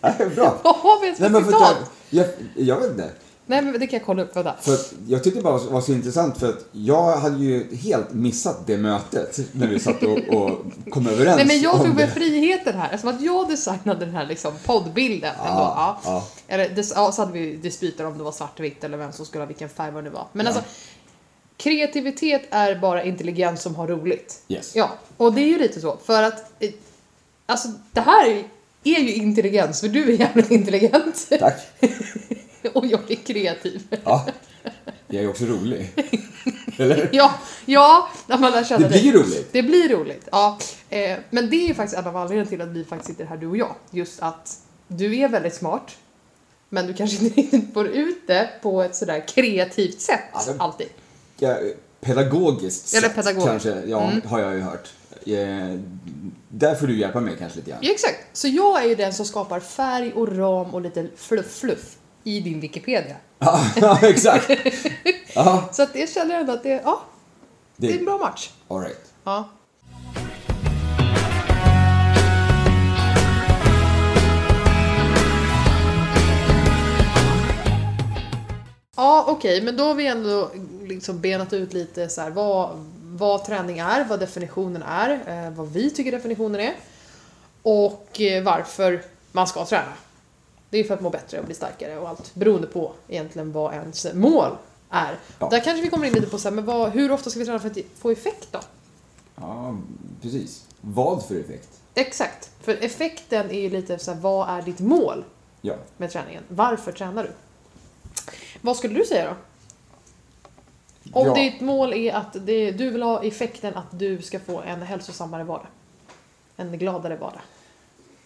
ja 0.00 0.14
bra. 0.34 0.58
Vad 0.62 0.76
har 0.76 1.00
vi 1.00 1.06
ens 1.06 1.18
för 1.18 1.28
Nej, 1.28 1.32
men 1.32 1.44
för 1.44 1.52
citat? 1.52 1.90
jag, 2.10 2.26
jag, 2.54 2.66
jag 2.66 2.80
vet 2.80 2.90
inte. 2.90 3.10
Nej 3.50 3.62
men 3.62 3.72
det 3.72 3.86
kan 3.86 3.98
jag 3.98 4.06
kolla 4.06 4.22
upp, 4.22 4.36
vänta. 4.36 4.54
För 4.60 4.76
jag 5.08 5.24
tyckte 5.24 5.40
bara 5.40 5.58
det 5.58 5.70
var 5.70 5.80
så 5.80 5.92
intressant 5.92 6.38
för 6.38 6.48
att 6.48 6.64
jag 6.72 7.16
hade 7.16 7.38
ju 7.44 7.76
helt 7.76 8.12
missat 8.12 8.66
det 8.66 8.78
mötet 8.78 9.40
när 9.52 9.66
vi 9.66 9.80
satt 9.80 10.02
och, 10.02 10.18
och 10.18 10.50
kom 10.90 11.06
överens 11.12 11.36
Nej 11.36 11.46
men 11.46 11.60
jag 11.60 11.84
tog 11.84 11.96
det. 11.96 12.08
friheten 12.08 12.74
här, 12.78 12.96
som 12.96 13.08
att 13.08 13.20
jag 13.22 13.48
designade 13.48 14.04
den 14.04 14.14
här 14.14 14.26
liksom 14.26 14.52
poddbilden 14.66 15.30
ändå. 15.34 15.60
Ja. 15.76 16.00
ja. 16.04 16.26
Eller 16.48 16.68
des, 16.68 16.92
ja, 16.96 17.12
så 17.12 17.22
hade 17.22 17.32
vi 17.32 17.56
dispyter 17.56 18.06
om 18.06 18.18
det 18.18 18.24
var 18.24 18.32
svartvitt 18.32 18.84
eller 18.84 18.98
vem 18.98 19.12
som 19.12 19.26
skulle 19.26 19.42
ha 19.42 19.46
vilken 19.46 19.68
färg 19.68 19.90
vad 19.92 20.04
det 20.04 20.10
var. 20.10 20.26
Men 20.32 20.46
Ja. 20.46 20.52
alltså, 20.52 20.64
kreativitet 21.56 22.42
är 22.50 22.74
bara 22.74 23.02
intelligens 23.04 23.62
som 23.62 23.74
har 23.74 23.86
roligt. 23.86 24.42
Yes. 24.48 24.72
Ja, 24.76 24.90
och 25.16 25.34
det 25.34 25.40
är 25.40 25.46
ju 25.46 25.58
lite 25.58 25.80
så. 25.80 25.96
För 26.04 26.22
att, 26.22 26.52
eh, 26.62 26.70
alltså 27.46 27.68
det 27.92 28.00
här 28.00 28.26
är, 28.30 28.44
är 28.84 29.00
ju 29.00 29.14
intelligens, 29.14 29.80
för 29.80 29.88
du 29.88 30.02
är 30.14 30.20
jävligt 30.20 30.50
intelligent. 30.50 31.28
Tack. 31.40 31.60
och 32.74 32.86
jag 32.86 33.10
är 33.10 33.14
kreativ. 33.14 33.96
Ja. 34.04 34.26
Jag 35.08 35.24
är 35.24 35.28
också 35.28 35.44
rolig. 35.44 35.92
Eller? 36.78 37.08
Ja, 37.12 37.34
ja, 37.66 38.08
man 38.26 38.40
lär 38.52 38.64
känna 38.64 38.80
Det 38.88 38.88
blir 38.88 39.00
ju 39.00 39.12
roligt. 39.12 39.48
Det 39.52 39.62
blir 39.62 39.88
roligt, 39.88 40.28
ja. 40.32 40.58
Eh, 40.90 41.18
men 41.30 41.50
det 41.50 41.70
är 41.70 41.74
faktiskt 41.74 41.98
en 41.98 42.06
av 42.06 42.16
anledningarna 42.16 42.50
till 42.50 42.60
att 42.60 42.68
vi 42.68 42.84
faktiskt 42.84 43.10
sitter 43.10 43.24
här, 43.24 43.36
du 43.36 43.46
och 43.46 43.56
jag. 43.56 43.74
Just 43.90 44.20
att 44.22 44.58
du 44.88 45.16
är 45.18 45.28
väldigt 45.28 45.54
smart, 45.54 45.90
men 46.68 46.86
du 46.86 46.94
kanske 46.94 47.24
inte 47.24 47.40
riktigt 47.40 47.74
får 47.74 47.86
ut 47.88 48.26
det 48.26 48.50
på 48.62 48.82
ett 48.82 48.96
sådär 48.96 49.24
kreativt 49.28 50.00
sätt, 50.00 50.20
Alltså, 50.32 50.54
alltid. 50.58 50.86
Ja, 51.38 51.56
pedagogiskt 52.00 52.94
Eller 52.94 53.08
sett 53.08 53.16
pedagog. 53.16 53.44
kanske, 53.44 53.82
ja, 53.86 54.10
Mm. 54.10 54.20
har 54.28 54.40
jag 54.40 54.54
ju 54.54 54.60
hört. 54.60 54.88
Eh, 55.26 55.78
där 56.48 56.74
får 56.74 56.86
du 56.86 56.98
hjälpa 56.98 57.20
mig 57.20 57.34
kanske 57.38 57.58
lite 57.58 57.70
grann. 57.70 57.80
Ja, 57.82 57.92
exakt. 57.92 58.16
Så 58.32 58.48
jag 58.48 58.84
är 58.84 58.88
ju 58.88 58.94
den 58.94 59.12
som 59.14 59.26
skapar 59.26 59.60
färg 59.60 60.12
och 60.12 60.36
ram 60.36 60.74
och 60.74 60.80
lite 60.80 61.06
fluff-fluff 61.16 61.96
i 62.24 62.40
din 62.40 62.60
Wikipedia. 62.60 63.16
Ja, 63.80 63.98
exakt. 64.02 64.50
Ja, 65.34 65.68
Så 65.72 65.82
att 65.82 65.94
jag 65.94 66.08
känner 66.08 66.34
ändå 66.40 66.52
att 66.52 66.62
det, 66.62 66.80
ja, 66.84 67.02
det 67.76 67.86
är 67.86 67.92
en 67.92 67.98
det, 67.98 68.04
bra 68.04 68.18
match. 68.18 68.50
all 68.68 68.80
right. 68.80 69.12
Ja. 69.24 69.48
Ja, 78.96 79.24
okej, 79.28 79.62
men 79.62 79.76
då 79.76 79.84
har 79.84 79.94
vi 79.94 80.06
ändå 80.06 80.50
liksom 80.84 81.20
benat 81.20 81.52
ut 81.52 81.72
lite 81.72 82.08
så 82.08 82.20
här, 82.20 82.30
vad, 82.30 82.70
vad 83.02 83.44
träning 83.44 83.78
är, 83.78 84.04
vad 84.04 84.20
definitionen 84.20 84.82
är, 84.82 85.10
eh, 85.26 85.50
vad 85.50 85.72
vi 85.72 85.90
tycker 85.90 86.12
definitionen 86.12 86.60
är 86.60 86.74
och 87.62 88.20
eh, 88.20 88.42
varför 88.42 89.02
man 89.32 89.46
ska 89.46 89.64
träna. 89.64 89.92
Det 90.70 90.78
är 90.78 90.84
för 90.84 90.94
att 90.94 91.00
må 91.00 91.10
bättre 91.10 91.38
och 91.38 91.44
bli 91.44 91.54
starkare 91.54 91.98
och 91.98 92.08
allt 92.08 92.34
beroende 92.34 92.66
på 92.66 92.92
egentligen 93.08 93.52
vad 93.52 93.74
ens 93.74 94.06
mål 94.14 94.50
är. 94.90 95.18
Ja. 95.38 95.48
Där 95.48 95.60
kanske 95.60 95.82
vi 95.82 95.90
kommer 95.90 96.06
in 96.06 96.12
lite 96.12 96.26
på 96.26 96.38
så 96.38 96.48
här, 96.48 96.54
men 96.54 96.64
vad, 96.64 96.90
hur 96.90 97.12
ofta 97.12 97.30
ska 97.30 97.38
vi 97.38 97.44
träna 97.46 97.58
för 97.58 97.70
att 97.70 97.78
få 97.98 98.10
effekt 98.10 98.48
då? 98.50 98.60
Ja, 99.36 99.76
precis. 100.22 100.66
Vad 100.80 101.24
för 101.24 101.34
effekt? 101.34 101.68
Exakt, 101.94 102.50
för 102.60 102.72
effekten 102.84 103.50
är 103.50 103.60
ju 103.60 103.70
lite 103.70 103.98
så 103.98 104.12
här, 104.12 104.20
vad 104.20 104.48
är 104.48 104.62
ditt 104.62 104.80
mål 104.80 105.24
Ja. 105.60 105.74
med 105.96 106.10
träningen? 106.10 106.42
Varför 106.48 106.92
tränar 106.92 107.22
du? 107.24 107.30
Vad 108.60 108.76
skulle 108.76 108.94
du 108.94 109.04
säga 109.04 109.24
då? 109.24 109.36
Om 111.20 111.26
Ja. 111.26 111.34
ditt 111.34 111.60
mål 111.60 111.92
är 111.92 112.12
att 112.14 112.36
det, 112.46 112.70
du 112.70 112.90
vill 112.90 113.02
ha 113.02 113.24
effekten 113.24 113.74
att 113.74 113.98
du 113.98 114.22
ska 114.22 114.40
få 114.40 114.60
en 114.60 114.82
hälsosammare 114.82 115.44
vardag. 115.44 115.66
En 116.56 116.78
gladare 116.78 117.16
vardag. 117.16 117.40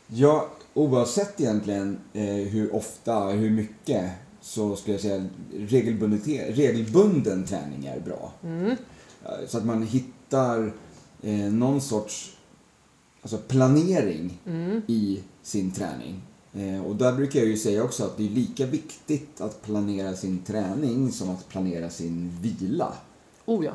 Ja, 0.09 0.49
oavsett 0.75 1.40
egentligen 1.40 1.99
eh, 2.12 2.25
hur 2.25 2.75
ofta, 2.75 3.29
hur 3.29 3.51
mycket, 3.51 4.11
så 4.40 4.77
skulle 4.77 4.95
jag 4.95 5.01
säga 5.01 5.27
regelbunden 6.55 7.45
träning 7.45 7.87
är 7.87 8.01
bra. 8.01 8.33
Mm. 8.43 8.71
Eh, 8.71 9.47
Så 9.49 9.59
att 9.59 9.64
man 9.64 9.83
hittar 9.83 10.73
eh, 11.23 11.35
någon 11.53 11.81
sorts 11.81 12.37
alltså 13.23 13.38
planering 13.38 14.40
Mm. 14.47 14.83
i 14.87 15.23
sin 15.43 15.71
träning. 15.71 16.23
Eh, 16.55 16.85
och 16.85 16.97
där 16.97 17.12
brukar 17.12 17.40
jag 17.40 17.49
ju 17.49 17.57
säga 17.57 17.85
också 17.85 18.05
att 18.05 18.17
det 18.17 18.25
är 18.25 18.31
lika 18.31 18.67
viktigt 18.67 19.40
att 19.40 19.62
planera 19.62 20.17
sin 20.17 20.38
träning 20.38 21.12
som 21.12 21.31
att 21.31 21.49
planera 21.49 21.90
sin 21.90 22.38
vila. 22.40 22.93
Oh 23.47 23.64
ja. 23.64 23.73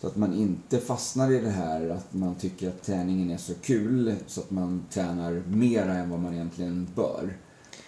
Så 0.00 0.06
att 0.06 0.16
man 0.16 0.34
inte 0.34 0.78
fastnar 0.78 1.32
i 1.32 1.40
det 1.40 1.50
här 1.50 1.88
att 1.88 2.14
man 2.14 2.34
tycker 2.34 2.68
att 2.68 2.82
träningen 2.82 3.30
är 3.30 3.36
så 3.38 3.54
kul 3.54 4.14
så 4.26 4.40
att 4.40 4.50
man 4.50 4.86
tränar 4.90 5.42
mera 5.46 5.92
än 5.94 6.10
vad 6.10 6.20
man 6.20 6.34
egentligen 6.34 6.88
bör. 6.94 7.36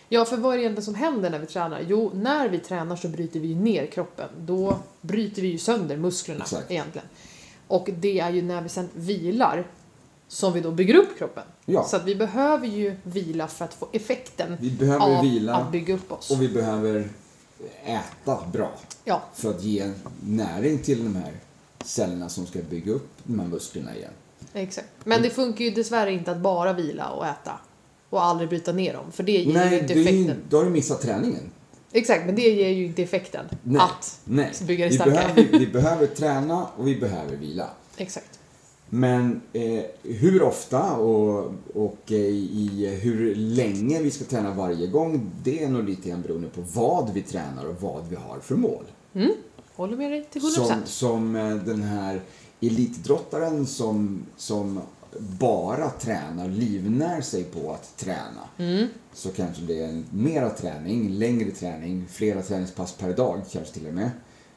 Ja, 0.08 0.24
för 0.24 0.36
vad 0.36 0.52
är 0.52 0.56
det 0.56 0.62
egentligen 0.62 0.84
som 0.84 0.94
händer 0.94 1.30
när 1.30 1.38
vi 1.38 1.46
tränar? 1.46 1.84
Jo, 1.88 2.10
när 2.14 2.48
vi 2.48 2.58
tränar 2.58 2.96
så 2.96 3.08
bryter 3.08 3.40
vi 3.40 3.48
ju 3.48 3.54
ner 3.54 3.86
kroppen. 3.86 4.28
Då 4.40 4.78
bryter 5.00 5.42
vi 5.42 5.48
ju 5.48 5.58
sönder 5.58 5.96
musklerna 5.96 6.40
Exakt. 6.44 6.70
egentligen. 6.70 7.08
Och 7.66 7.90
det 8.00 8.20
är 8.20 8.30
ju 8.30 8.42
när 8.42 8.62
vi 8.62 8.68
sen 8.68 8.88
vilar 8.94 9.66
som 10.28 10.52
vi 10.52 10.60
då 10.60 10.70
bygger 10.70 10.94
upp 10.94 11.18
kroppen. 11.18 11.44
Ja. 11.66 11.84
Så 11.84 11.96
att 11.96 12.04
vi 12.04 12.14
behöver 12.16 12.66
ju 12.66 12.96
vila 13.02 13.48
för 13.48 13.64
att 13.64 13.74
få 13.74 13.88
effekten 13.92 14.56
Vi 14.60 14.70
behöver 14.70 15.18
av 15.18 15.22
vila 15.24 15.54
att 15.54 15.72
bygga 15.72 15.94
upp 15.94 16.12
oss. 16.12 16.30
och 16.30 16.42
vi 16.42 16.48
behöver 16.48 17.08
äta 17.84 18.38
bra 18.52 18.70
Ja, 19.04 19.22
för 19.34 19.50
att 19.50 19.62
ge 19.62 19.92
näring 20.24 20.78
till 20.78 21.04
de 21.04 21.16
här 21.16 21.32
cellerna 21.84 22.28
som 22.28 22.46
ska 22.46 22.58
bygga 22.70 22.92
upp 22.92 23.08
de 23.24 23.40
här 23.40 23.46
musklerna 23.46 23.96
igen. 23.96 24.10
exakt. 24.52 24.88
Men 25.04 25.22
det 25.22 25.30
funkar 25.30 25.64
ju 25.64 25.70
dessvärre 25.70 26.12
inte 26.12 26.30
att 26.30 26.38
bara 26.40 26.72
vila 26.72 27.10
och 27.10 27.26
äta 27.26 27.52
och 28.10 28.24
aldrig 28.24 28.48
bryta 28.48 28.72
ner 28.72 28.92
dem, 28.92 29.12
för 29.12 29.22
det 29.22 29.32
ger 29.32 29.44
ju 29.44 29.52
Nej, 29.52 29.74
inte 29.80 29.94
det 29.94 30.00
är 30.00 30.02
effekten. 30.02 30.24
ju, 30.26 30.34
då 30.48 30.56
har 30.56 30.64
du 30.64 30.70
missat 30.70 31.00
träningen. 31.00 31.50
Exakt, 31.92 32.26
men 32.26 32.34
det 32.34 32.42
ger 32.42 32.68
ju 32.68 32.84
inte 32.86 33.02
effekten 33.02 33.44
Nej. 33.62 33.80
att 33.82 34.20
Nej, 34.24 34.52
bygga 34.66 34.84
det 34.84 34.90
vi 34.90 34.94
starkare. 34.96 35.34
behöver, 35.34 35.58
vi 35.58 35.66
behöver 35.66 36.06
träna 36.06 36.66
och 36.76 36.88
vi 36.88 36.96
behöver 36.96 37.36
vila. 37.36 37.70
Exakt. 37.96 38.38
Men 38.88 39.40
eh, 39.52 39.82
hur 40.02 40.42
ofta 40.42 40.92
och, 40.96 41.52
och 41.74 41.98
eh, 42.06 42.16
i 42.16 42.98
hur 43.02 43.34
länge 43.34 44.02
vi 44.02 44.10
ska 44.10 44.24
träna 44.24 44.54
varje 44.54 44.86
gång, 44.86 45.30
det 45.42 45.64
är 45.64 45.68
nog 45.68 45.84
lite 45.88 46.08
grann 46.08 46.22
beroende 46.22 46.48
på 46.48 46.60
vad 46.60 47.10
vi 47.14 47.22
tränar 47.22 47.64
och 47.64 47.80
vad 47.80 48.08
vi 48.08 48.16
har 48.16 48.40
för 48.40 48.54
mål. 48.54 48.84
Mm. 49.14 49.30
Håller 49.80 49.96
med 49.96 50.10
dig 50.10 50.24
till 50.24 50.42
100%. 50.42 50.50
Som, 50.54 50.86
som 50.86 51.36
eh, 51.36 51.54
den 51.54 51.82
här 51.82 52.20
elitidrottaren 52.60 53.66
som, 53.66 54.26
som 54.36 54.80
bara 55.18 55.90
tränar, 55.90 56.48
livnär 56.48 57.20
sig 57.20 57.44
på 57.44 57.72
att 57.72 57.96
träna. 57.96 58.48
Mm. 58.58 58.86
Så 59.12 59.30
kanske 59.30 59.62
det 59.62 59.80
är 59.84 60.02
mera 60.10 60.50
träning, 60.50 61.08
längre 61.08 61.50
träning, 61.50 62.06
flera 62.08 62.42
träningspass 62.42 62.92
per 62.92 63.12
dag 63.12 63.42
kanske 63.52 63.74
till 63.74 63.86
och 63.86 63.94
med. 63.94 64.10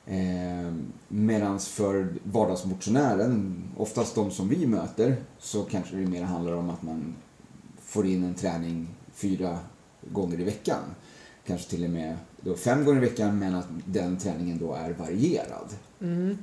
Eh, 0.05 0.73
Medan 1.07 1.59
för 1.59 2.13
vardagsmotionären, 2.23 3.63
oftast 3.77 4.15
de 4.15 4.31
som 4.31 4.49
vi 4.49 4.67
möter, 4.67 5.15
så 5.39 5.63
kanske 5.63 5.95
det 5.95 6.05
mer 6.07 6.23
handlar 6.23 6.53
om 6.53 6.69
att 6.69 6.83
man 6.83 7.15
får 7.81 8.07
in 8.07 8.23
en 8.23 8.35
träning 8.35 8.87
fyra 9.13 9.59
gånger 10.11 10.39
i 10.39 10.43
veckan. 10.43 10.83
Kanske 11.47 11.69
till 11.69 11.83
och 11.83 11.89
med 11.89 12.17
då 12.41 12.55
fem 12.55 12.85
gånger 12.85 12.97
i 12.97 13.09
veckan 13.09 13.39
men 13.39 13.55
att 13.55 13.67
den 13.85 14.17
träningen 14.17 14.57
då 14.57 14.73
är 14.73 14.91
varierad. 14.91 15.67
Mm. 16.01 16.37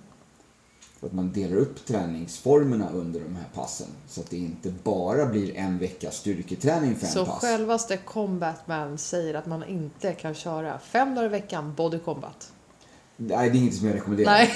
Och 1.00 1.06
att 1.06 1.12
man 1.12 1.32
delar 1.32 1.56
upp 1.56 1.86
träningsformerna 1.86 2.88
under 2.90 3.20
de 3.20 3.36
här 3.36 3.46
passen. 3.54 3.86
Så 4.08 4.20
att 4.20 4.30
det 4.30 4.36
inte 4.36 4.72
bara 4.82 5.26
blir 5.26 5.56
en 5.56 5.78
veckas 5.78 6.16
styrketräning 6.16 6.96
för 6.96 7.06
en 7.06 7.12
Så 7.12 7.26
pass. 7.26 7.40
självaste 7.40 7.96
Combat 7.96 8.66
Man 8.68 8.98
säger 8.98 9.34
att 9.34 9.46
man 9.46 9.64
inte 9.64 10.12
kan 10.12 10.34
köra 10.34 10.78
fem 10.78 11.14
dagar 11.14 11.26
i 11.26 11.28
veckan 11.28 11.74
body 11.76 11.98
combat. 11.98 12.52
Nej, 13.16 13.50
det 13.50 13.58
är 13.58 13.60
inget 13.60 13.74
som 13.74 13.86
jag 13.86 13.94
rekommenderar. 13.96 14.30
Nej. 14.30 14.50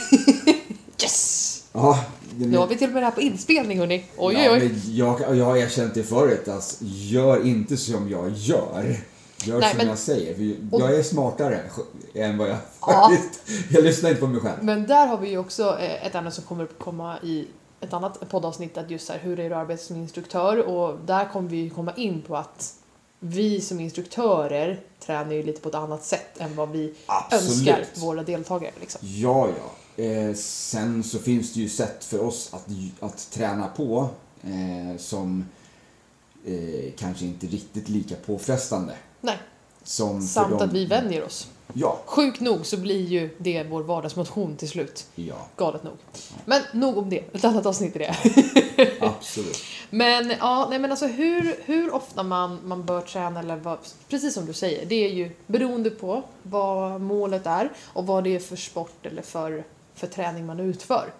yes! 1.03 1.65
Ja, 1.73 2.05
det, 2.35 2.47
Nu 2.47 2.57
har 2.59 2.67
vi 2.67 2.77
till 2.77 2.87
och 2.89 2.93
med 2.95 3.03
det 3.03 3.07
här 3.07 3.13
på 3.13 3.21
inspelning 3.21 3.79
hörni. 3.79 4.05
Oj 4.17 4.35
ja, 4.35 4.53
oj 4.53 4.63
oj. 4.63 4.99
Jag, 4.99 5.37
jag 5.37 5.45
har 5.45 5.57
erkänt 5.57 5.95
det 5.95 6.03
förut. 6.03 6.49
Alltså, 6.49 6.85
gör 6.85 7.47
inte 7.47 7.77
som 7.77 8.11
jag 8.11 8.31
gör. 8.31 8.97
Gör 9.47 9.61
Nej, 9.61 9.71
som 9.71 9.79
men- 9.79 9.87
jag 9.89 9.99
säger. 9.99 10.35
För 10.35 10.79
jag 10.81 10.95
är 10.99 11.03
smartare 11.03 11.61
än 12.15 12.39
vad 12.39 12.49
jag 12.49 12.57
Ja. 12.81 13.11
faktiskt... 13.11 13.41
Jag 13.71 13.85
lyssnar 13.85 14.11
inte 14.11 14.21
på 14.21 14.27
mig 14.27 14.41
själv. 14.41 14.63
Men 14.65 14.87
där 14.87 15.07
har 15.07 15.19
vi 15.19 15.29
ju 15.29 15.39
också 15.39 15.79
eh, 15.81 16.07
ett 16.07 16.15
ämne 16.15 16.31
som 16.31 16.45
kommer 16.45 16.67
komma 16.67 17.19
i 17.23 17.47
ett 17.81 17.93
annat 17.93 18.29
poddavsnitt. 18.31 18.79
Att 18.79 18.91
just 18.91 19.07
så 19.07 19.13
här, 19.13 19.21
hur 19.21 19.41
är 19.41 19.49
det 19.51 19.57
att 19.57 19.63
arbeta 19.63 19.83
som 19.83 19.97
instruktör? 19.97 20.59
Och 20.59 20.99
där 21.07 21.29
kommer 21.33 21.49
vi 21.51 21.71
komma 21.71 21.93
in 21.97 22.23
på 22.23 22.37
att 22.37 22.75
vi 23.21 23.61
som 23.61 23.81
instruktörer 23.81 24.81
tränar 25.07 25.33
ju 25.33 25.43
lite 25.43 25.61
på 25.61 25.69
ett 25.69 25.75
annat 25.75 26.05
sätt 26.05 26.39
än 26.39 26.57
vad 26.57 26.71
vi 26.71 26.95
Absolut. 27.07 27.51
önskar 27.51 27.85
våra 28.01 28.23
deltagare. 28.23 28.73
Liksom. 28.81 29.01
Ja, 29.05 29.49
ja. 29.49 30.03
Eh, 30.05 30.35
sen 30.35 31.03
så 31.05 31.19
finns 31.19 31.53
det 31.55 31.61
ju 31.61 31.69
sätt 31.69 32.05
för 32.05 32.21
oss 32.23 32.51
att, 32.53 32.67
att 33.01 33.31
träna 33.31 33.67
på 33.69 34.09
eh, 34.43 34.99
som 34.99 35.45
eh, 36.47 36.93
kanske 36.99 37.25
inte 37.25 37.47
riktigt 37.47 37.89
lika 37.89 38.15
påfrestande. 38.27 38.95
Nej, 39.25 39.39
Som 39.83 40.23
samt 40.23 40.51
dem- 40.51 40.63
att 40.69 40.73
vi 40.73 40.87
vänjer 40.87 41.25
oss. 41.25 41.49
Ja, 41.73 42.01
Sjukt 42.07 42.41
nog 42.41 42.67
så 42.67 42.77
blir 42.77 43.05
ju 43.07 43.31
det 43.39 43.63
vår 43.65 43.83
vardagsmotion 43.83 44.57
till 44.57 44.69
slut. 44.69 45.07
ja, 45.15 45.47
Galet 45.57 45.83
nog. 45.85 45.93
Men 46.45 46.63
nog 46.73 46.99
om 46.99 47.11
det, 47.11 47.19
ett 47.35 47.45
annat 47.45 47.67
avsnitt 47.67 47.97
i 47.97 47.99
det. 47.99 48.17
absolut. 49.01 49.57
Men 49.91 50.31
ja, 50.41 50.67
nej 50.71 50.79
men 50.79 50.91
alltså 50.91 51.07
hur, 51.07 51.57
hur 51.65 51.95
ofta 51.95 52.23
man, 52.23 52.59
man 52.65 52.85
bör 52.85 53.01
träna 53.01 53.41
eller 53.41 53.57
vad, 53.57 53.79
precis 54.09 54.35
som 54.35 54.47
du 54.47 54.53
säger, 54.53 54.87
det 54.87 54.95
är 54.95 55.09
ju 55.13 55.31
beroende 55.47 55.91
på 55.91 56.23
vad 56.43 57.01
målet 57.01 57.47
är 57.47 57.71
och 57.93 58.07
vad 58.07 58.25
det 58.25 58.35
är 58.37 58.41
för 58.41 58.57
sport 58.57 59.07
eller 59.07 59.23
för, 59.23 59.65
för 59.95 60.07
träning 60.07 60.47
man 60.47 60.61
utför. 60.61 61.13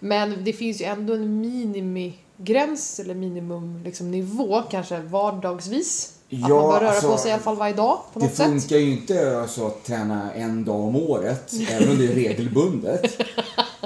Men 0.00 0.44
det 0.44 0.52
finns 0.52 0.80
ju 0.80 0.84
ändå 0.84 1.14
en 1.14 1.40
minimigräns 1.40 3.00
eller 3.00 3.14
minimum 3.14 3.80
liksom, 3.84 4.10
nivå, 4.10 4.62
kanske 4.70 5.00
vardagsvis. 5.00 6.12
Att 6.32 6.38
man 6.40 6.50
bör 6.50 6.80
röra 6.80 6.90
alltså, 6.90 7.10
på 7.12 7.18
sig 7.18 7.30
i 7.30 7.32
alla 7.34 7.42
fall 7.42 7.56
varje 7.56 7.74
dag 7.74 7.98
på 8.12 8.18
Det 8.18 8.26
något 8.26 8.34
sätt. 8.34 8.46
funkar 8.46 8.76
ju 8.76 8.92
inte 8.92 9.40
alltså, 9.40 9.66
att 9.66 9.84
träna 9.84 10.32
en 10.32 10.64
dag 10.64 10.80
om 10.80 10.96
året, 10.96 11.52
även 11.70 11.90
om 11.90 11.98
det 11.98 12.04
är 12.04 12.14
regelbundet. 12.14 13.22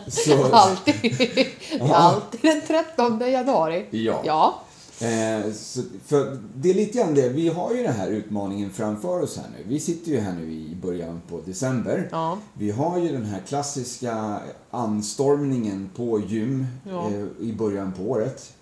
Så, 0.09 0.45
Alltid. 0.53 0.95
Det 1.19 1.47
Ja. 1.79 1.95
alltid 1.95 2.41
den 2.43 2.61
13 2.67 3.21
januari. 3.31 3.87
ja. 3.91 4.23
Ja. 4.25 4.63
Eh, 5.07 5.53
så, 5.53 5.81
för 6.07 6.39
det 6.55 6.71
är 6.71 6.75
lite 6.75 6.99
grann 6.99 7.15
det, 7.15 7.29
vi 7.29 7.49
har 7.49 7.75
ju 7.75 7.83
den 7.83 7.93
här 7.95 8.09
utmaningen 8.09 8.71
framför 8.71 9.23
oss 9.23 9.37
här 9.37 9.47
nu. 9.59 9.65
Vi 9.69 9.81
sitter 9.81 10.11
ju 10.11 10.21
här 10.21 10.33
nu 10.33 10.53
i 10.53 10.77
början 10.83 11.21
på 11.31 11.41
december. 11.47 12.09
Ja. 12.13 12.39
Vi 12.55 12.71
har 12.71 12.99
ju 12.99 13.09
den 13.13 13.25
här 13.25 13.41
klassiska 13.49 14.41
anstormningen 14.71 15.91
på 15.97 16.21
gym 16.21 16.67
Ja. 16.91 17.07
eh, 17.07 17.47
i 17.49 17.53
början 17.53 17.93
på 17.93 18.03
året. 18.03 18.53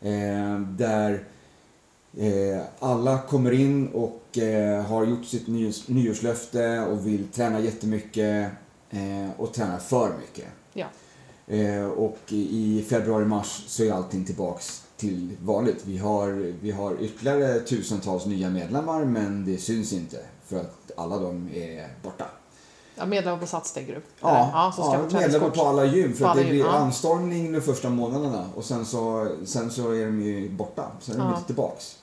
Eh, 0.00 0.60
där 0.60 1.24
alla 2.78 3.18
kommer 3.18 3.52
in 3.52 3.88
och 3.88 4.38
eh, 4.38 4.82
har 4.84 5.04
gjort 5.04 5.24
sitt 5.24 5.46
nyårs, 5.48 5.88
nyårslöfte 5.88 6.80
och 6.80 7.06
vill 7.06 7.28
träna 7.28 7.60
jättemycket 7.60 8.50
eh, 8.90 9.30
och 9.36 9.52
träna 9.54 9.78
för 9.78 10.12
mycket. 10.20 10.48
Ja. 10.72 10.86
Eh, 11.46 11.84
och 11.84 12.18
i 12.28 12.84
februari-mars 12.88 13.64
så 13.66 13.84
är 13.84 13.92
allting 13.92 14.24
tillbaks 14.24 14.82
till 14.96 15.36
vanligt. 15.42 15.82
Vi 15.86 15.98
har, 15.98 16.52
vi 16.60 16.70
har 16.70 16.96
ytterligare 17.00 17.60
tusentals 17.60 18.26
nya 18.26 18.50
medlemmar 18.50 19.04
men 19.04 19.44
det 19.44 19.58
syns 19.58 19.92
inte 19.92 20.16
för 20.46 20.60
att 20.60 20.90
alla 20.96 21.18
de 21.18 21.48
är 21.54 21.88
borta. 22.02 22.24
ja 22.94 23.06
medlemmar 23.06 23.38
på 23.38 23.46
Sats 23.46 23.72
tänker 23.72 23.94
du? 23.94 24.00
Ja, 24.20 24.50
ja 24.52 24.72
så 24.76 24.82
ska 24.82 24.94
ja 24.94 25.20
medlemmar 25.20 25.50
på 25.50 25.62
alla 25.62 25.84
gym. 25.84 26.12
För 26.14 26.26
att 26.26 26.36
det 26.36 26.44
blir 26.44 26.60
ja. 26.60 26.70
anstormning 26.70 27.52
de 27.52 27.60
första 27.60 27.90
månaderna 27.90 28.50
och 28.54 28.64
sen 28.64 28.86
så, 28.86 29.28
sen 29.44 29.70
så 29.70 29.90
är 29.92 30.06
de 30.06 30.22
ju 30.22 30.48
borta. 30.50 30.86
Sen 31.00 31.14
är 31.14 31.18
de 31.18 31.28
Ja. 31.28 31.34
inte 31.34 31.46
tillbaks. 31.46 31.98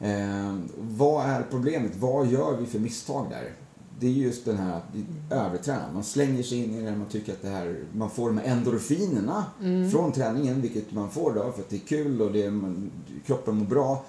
Eh, 0.00 0.54
vad 0.78 1.26
är 1.26 1.42
problemet? 1.50 1.92
Vad 1.96 2.26
gör 2.26 2.56
vi 2.56 2.66
för 2.66 2.78
misstag 2.78 3.26
där? 3.30 3.52
Det 4.00 4.06
är 4.06 4.10
just 4.10 4.44
den 4.44 4.56
här 4.56 4.76
att 4.76 4.84
vi 4.92 5.04
övertränar. 5.30 5.92
Man 5.94 6.04
slänger 6.04 6.42
sig 6.42 6.64
in 6.64 6.74
i 6.74 6.82
det, 6.82 6.96
man 6.96 7.06
tycker 7.08 7.32
att 7.32 7.42
det 7.42 7.48
här, 7.48 7.76
man 7.92 8.10
får 8.10 8.26
de 8.28 8.38
här 8.38 8.44
endorfinerna 8.46 9.44
Mm. 9.60 9.90
från 9.90 10.12
träningen, 10.12 10.60
vilket 10.60 10.92
man 10.92 11.10
får 11.10 11.32
då 11.34 11.52
för 11.52 11.60
att 11.62 11.70
det 11.70 11.76
är 11.76 11.86
kul 11.86 12.22
och 12.22 12.32
det 12.32 12.42
är, 12.42 12.50
man, 12.50 12.90
kroppen 13.26 13.56
mår 13.56 13.66
bra. 13.66 14.04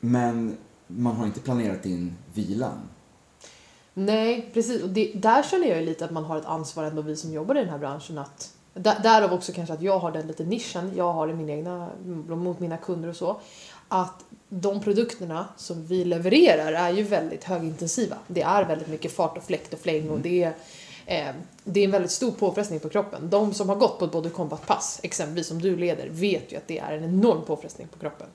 Men 0.00 0.56
man 0.86 1.16
har 1.16 1.26
inte 1.26 1.40
planerat 1.40 1.86
in 1.86 2.16
vilan. 2.34 2.78
Nej, 3.94 4.50
precis. 4.54 4.82
Och 4.82 4.88
det, 4.88 5.12
där 5.14 5.42
känner 5.42 5.66
jag 5.68 5.78
ju 5.80 5.86
lite 5.86 6.04
att 6.04 6.10
man 6.10 6.24
har 6.24 6.36
ett 6.36 6.44
ansvar 6.46 6.84
ändå, 6.84 7.02
vi 7.02 7.16
som 7.16 7.32
jobbar 7.32 7.54
i 7.54 7.58
den 7.60 7.68
här 7.68 7.78
branschen. 7.78 8.18
Att, 8.18 8.54
där, 8.74 9.00
därav 9.02 9.32
också 9.32 9.52
kanske 9.52 9.74
att 9.74 9.82
jag 9.82 9.98
har 9.98 10.12
den 10.12 10.26
lite 10.26 10.44
nischen 10.44 10.92
jag 10.96 11.12
har 11.12 11.28
i 11.28 11.34
min 11.34 11.50
egna, 11.50 11.88
mot 12.28 12.60
mina 12.60 12.76
kunder 12.76 13.08
och 13.08 13.16
så. 13.16 13.40
Att 13.92 14.24
de 14.48 14.80
produkterna 14.80 15.48
som 15.56 15.86
vi 15.86 16.04
levererar 16.04 16.72
är 16.72 16.90
ju 16.90 17.02
väldigt 17.02 17.44
högintensiva. 17.44 18.16
Det 18.26 18.42
är 18.42 18.64
väldigt 18.64 18.88
mycket 18.88 19.12
fart 19.12 19.36
och 19.36 19.44
fläkt 19.44 19.74
och 19.74 19.80
fläng 19.80 20.10
och 20.10 20.20
det 20.20 20.42
är 20.42 20.54
Eh, 21.10 21.34
det 21.64 21.80
är 21.80 21.84
en 21.84 21.90
väldigt 21.90 22.10
stor 22.10 22.30
påfrestning 22.30 22.80
på 22.80 22.88
kroppen. 22.88 23.30
De 23.30 23.54
som 23.54 23.68
har 23.68 23.76
gått 23.76 23.98
på 23.98 24.04
ett 24.04 24.12
body 24.12 24.30
combat-pass, 24.30 25.00
exempelvis 25.02 25.46
som 25.46 25.62
du 25.62 25.76
leder, 25.76 26.08
vet 26.08 26.52
ju 26.52 26.56
att 26.56 26.66
det 26.66 26.78
är 26.78 26.92
en 26.92 27.04
enorm 27.04 27.44
påfrestning 27.44 27.88
på 27.88 27.98
kroppen. 27.98 28.26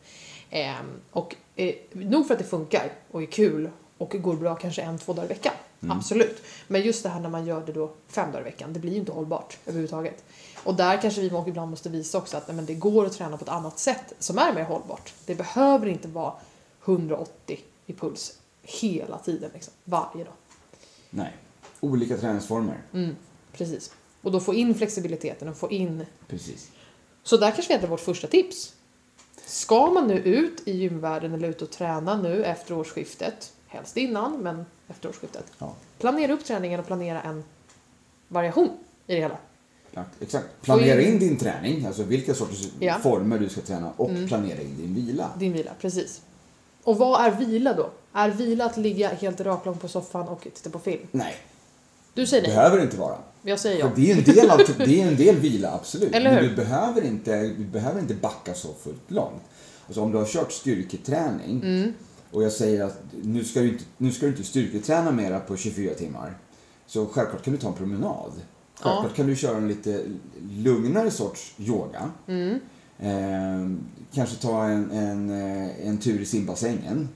Eh, 0.50 0.74
och 1.12 1.36
eh, 1.56 1.76
nog 1.91 2.28
för 2.28 2.34
att 2.34 2.39
det 2.39 2.46
funkar 2.46 2.91
och 3.12 3.22
är 3.22 3.26
kul 3.26 3.70
och 3.98 4.10
går 4.10 4.34
bra 4.34 4.56
kanske 4.56 4.82
en, 4.82 5.00
två 5.00 5.13
dagar 5.13 5.26
i 5.26 5.28
veckan. 5.28 5.54
Absolut. 5.91 6.43
Men 6.67 6.82
just 6.82 7.04
det 7.04 7.10
här 7.10 7.19
när 7.19 7.30
man 7.30 7.45
gör 7.45 7.65
det 7.65 7.71
då 7.71 7.91
fem 8.08 8.32
dagar 8.32 8.41
i 8.41 8.43
veckan, 8.43 8.74
det 8.74 8.80
blir 8.80 8.91
ju 8.91 9.00
inte 9.00 9.12
hållbart 9.12 9.58
överhuvudtaget. 9.65 10.24
Och 10.63 10.76
där 10.76 11.02
kanske 11.02 11.21
vi 11.21 11.28
ibland 11.48 11.69
måste 11.69 11.89
visa 11.89 12.17
också 12.17 12.38
att 12.38 12.48
nej, 12.48 12.56
men 12.56 12.65
det 12.65 12.74
går 12.74 13.06
att 13.06 13.13
träna 13.13 13.38
på 13.38 13.43
ett 13.43 13.50
annat 13.50 13.80
sätt 13.80 14.13
som 14.19 14.38
är 14.38 14.54
mer 14.54 14.63
hållbart. 14.63 15.13
Det 15.26 15.36
behöver 15.36 15.88
inte 15.88 16.08
vara 16.08 16.34
180 16.86 17.60
i 17.86 17.93
puls 17.93 18.38
hela 18.62 19.17
tiden, 19.17 19.52
liksom, 19.54 19.74
varje 19.84 20.24
dag. 20.24 20.34
Nej. 21.10 21.34
Olika 21.80 22.17
träningsformer. 22.17 22.82
Mm, 22.93 23.15
precis. 23.52 23.91
Och 24.21 24.32
då 24.32 24.39
få 24.39 24.54
in 24.54 24.76
flexibiliteten 24.76 25.48
och 25.48 25.58
få 25.58 25.71
in... 25.71 26.06
Precis. 26.28 26.71
Så 27.24 27.38
där 27.38 27.52
kanske 27.52 27.67
vi 27.67 27.76
ändå 27.76 27.88
vårt 27.88 28.00
första 28.00 28.28
tips. 28.28 28.74
Ska 29.45 29.88
man 29.88 30.08
nu 30.08 30.19
ut 30.19 30.62
i 30.65 30.71
gymvärlden 30.71 31.34
eller 31.34 31.50
ut 31.50 31.62
och 31.62 31.71
träna 31.71 32.21
nu 32.21 32.43
efter 32.43 32.78
årsskiftet, 32.78 33.54
helst 33.76 33.98
innan, 33.98 34.38
men 34.38 34.66
efter 34.88 35.10
årsskiftet. 35.10 35.46
Ja. 35.60 35.74
Planera 36.00 36.34
upp 36.34 36.46
träningen 36.46 36.80
och 36.80 36.86
planera 36.88 37.22
en 37.22 37.44
variation 38.28 38.70
i 39.08 39.16
det 39.16 39.22
hela. 39.22 39.38
Exakt. 40.20 40.46
Planera 40.62 41.02
in- 41.02 41.08
in 41.14 41.20
din 41.20 41.38
träning, 41.38 41.86
alltså 41.86 42.04
vilka 42.04 42.34
sorters 42.34 42.68
Ja. 42.80 42.96
former 43.04 43.40
du 43.40 43.50
ska 43.50 43.62
träna 43.62 43.92
och 43.98 44.10
Mm. 44.10 44.28
planera 44.28 44.62
in 44.62 44.78
din 44.78 44.96
vila. 44.96 45.30
Din 45.40 45.54
vila, 45.54 45.72
precis. 45.82 46.22
Och 46.84 46.98
vad 46.98 47.26
är 47.26 47.32
vila 47.32 47.74
då? 47.74 47.90
Är 48.14 48.30
vila 48.30 48.66
att 48.66 48.78
ligga 48.78 49.10
helt 49.10 49.42
raklång 49.42 49.78
på 49.78 49.88
soffan 49.88 50.28
och 50.28 50.42
titta 50.44 50.70
på 50.70 50.80
film? 50.80 51.08
Nej, 51.12 51.36
Du 52.14 52.26
säger 52.26 52.44
nej. 52.44 52.56
behöver 52.56 52.82
inte 52.82 52.98
vara. 52.98 53.18
Jag 53.42 53.60
säger 53.60 53.82
För 53.82 53.88
ja. 53.88 53.94
det 53.96 54.12
är 54.12 54.18
en 54.18 54.24
del, 54.24 54.50
av, 54.50 54.58
det 54.78 55.02
är 55.02 55.08
en 55.08 55.16
del 55.16 55.36
vila, 55.36 55.72
absolut. 55.72 56.14
Eller 56.16 56.32
Men 56.34 56.44
hur? 56.44 56.50
du 56.50 56.56
behöver, 56.56 57.02
inte, 57.06 57.42
du 57.48 57.64
behöver 57.64 58.00
inte 58.02 58.14
backa 58.14 58.54
så 58.54 58.68
fullt 58.84 59.12
långt. 59.12 59.42
Alltså 59.88 60.02
om 60.02 60.12
du 60.12 60.18
har 60.18 60.26
kört 60.26 60.52
styrketräning 60.52 61.62
Mm. 61.64 61.94
Och 62.36 62.43
jag 62.43 62.52
säger 62.52 62.84
att 62.84 63.02
nu 63.24 63.43
ska, 63.43 63.60
du 63.60 63.69
inte, 63.69 63.84
nu 63.98 64.12
ska 64.12 64.26
du 64.26 64.32
inte 64.32 64.43
styrketräna 64.43 65.12
mera 65.12 65.39
på 65.39 65.58
24 65.58 65.93
timmar. 65.93 66.38
Så 66.86 67.06
självklart 67.06 67.43
kan 67.43 67.54
du 67.54 67.60
ta 67.60 67.67
en 67.67 67.74
promenad. 67.74 68.32
Självklart 68.76 69.06
Ja. 69.10 69.15
kan 69.15 69.28
du 69.28 69.36
köra 69.36 69.58
en 69.58 69.67
lite 69.67 70.04
lugnare 70.50 71.12
sorts 71.12 71.54
yoga. 71.58 72.12
Mm. 72.28 72.60
Eh, 73.00 73.78
kanske 74.13 74.36
ta 74.36 74.65
en, 74.65 74.91
en, 74.91 75.30
eh, 75.30 75.88
en 75.88 75.98
tur 75.98 76.21
i 76.21 76.26
simbassängen. 76.26 77.10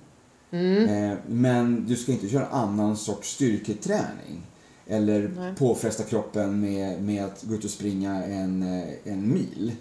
Mm. 0.51 1.12
Eh, 1.12 1.17
men 1.27 1.86
du 1.88 1.95
ska 1.95 2.12
inte 2.12 2.29
köra 2.29 2.45
annan 2.47 2.97
sorts 2.97 3.29
styrketräning. 3.36 4.41
Eller 4.88 5.32
Nej. 5.36 5.55
påfresta 5.55 6.03
kroppen 6.03 6.62
med, 6.62 7.03
med 7.03 7.25
att 7.25 7.43
gå 7.43 7.55
ut 7.55 7.63
och 7.63 7.69
springa 7.69 8.23
en, 8.23 8.63
eh, 8.63 8.89
en 9.03 9.34
mil. 9.34 9.71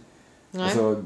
Nej. 0.51 0.65
Alltså, 0.65 1.05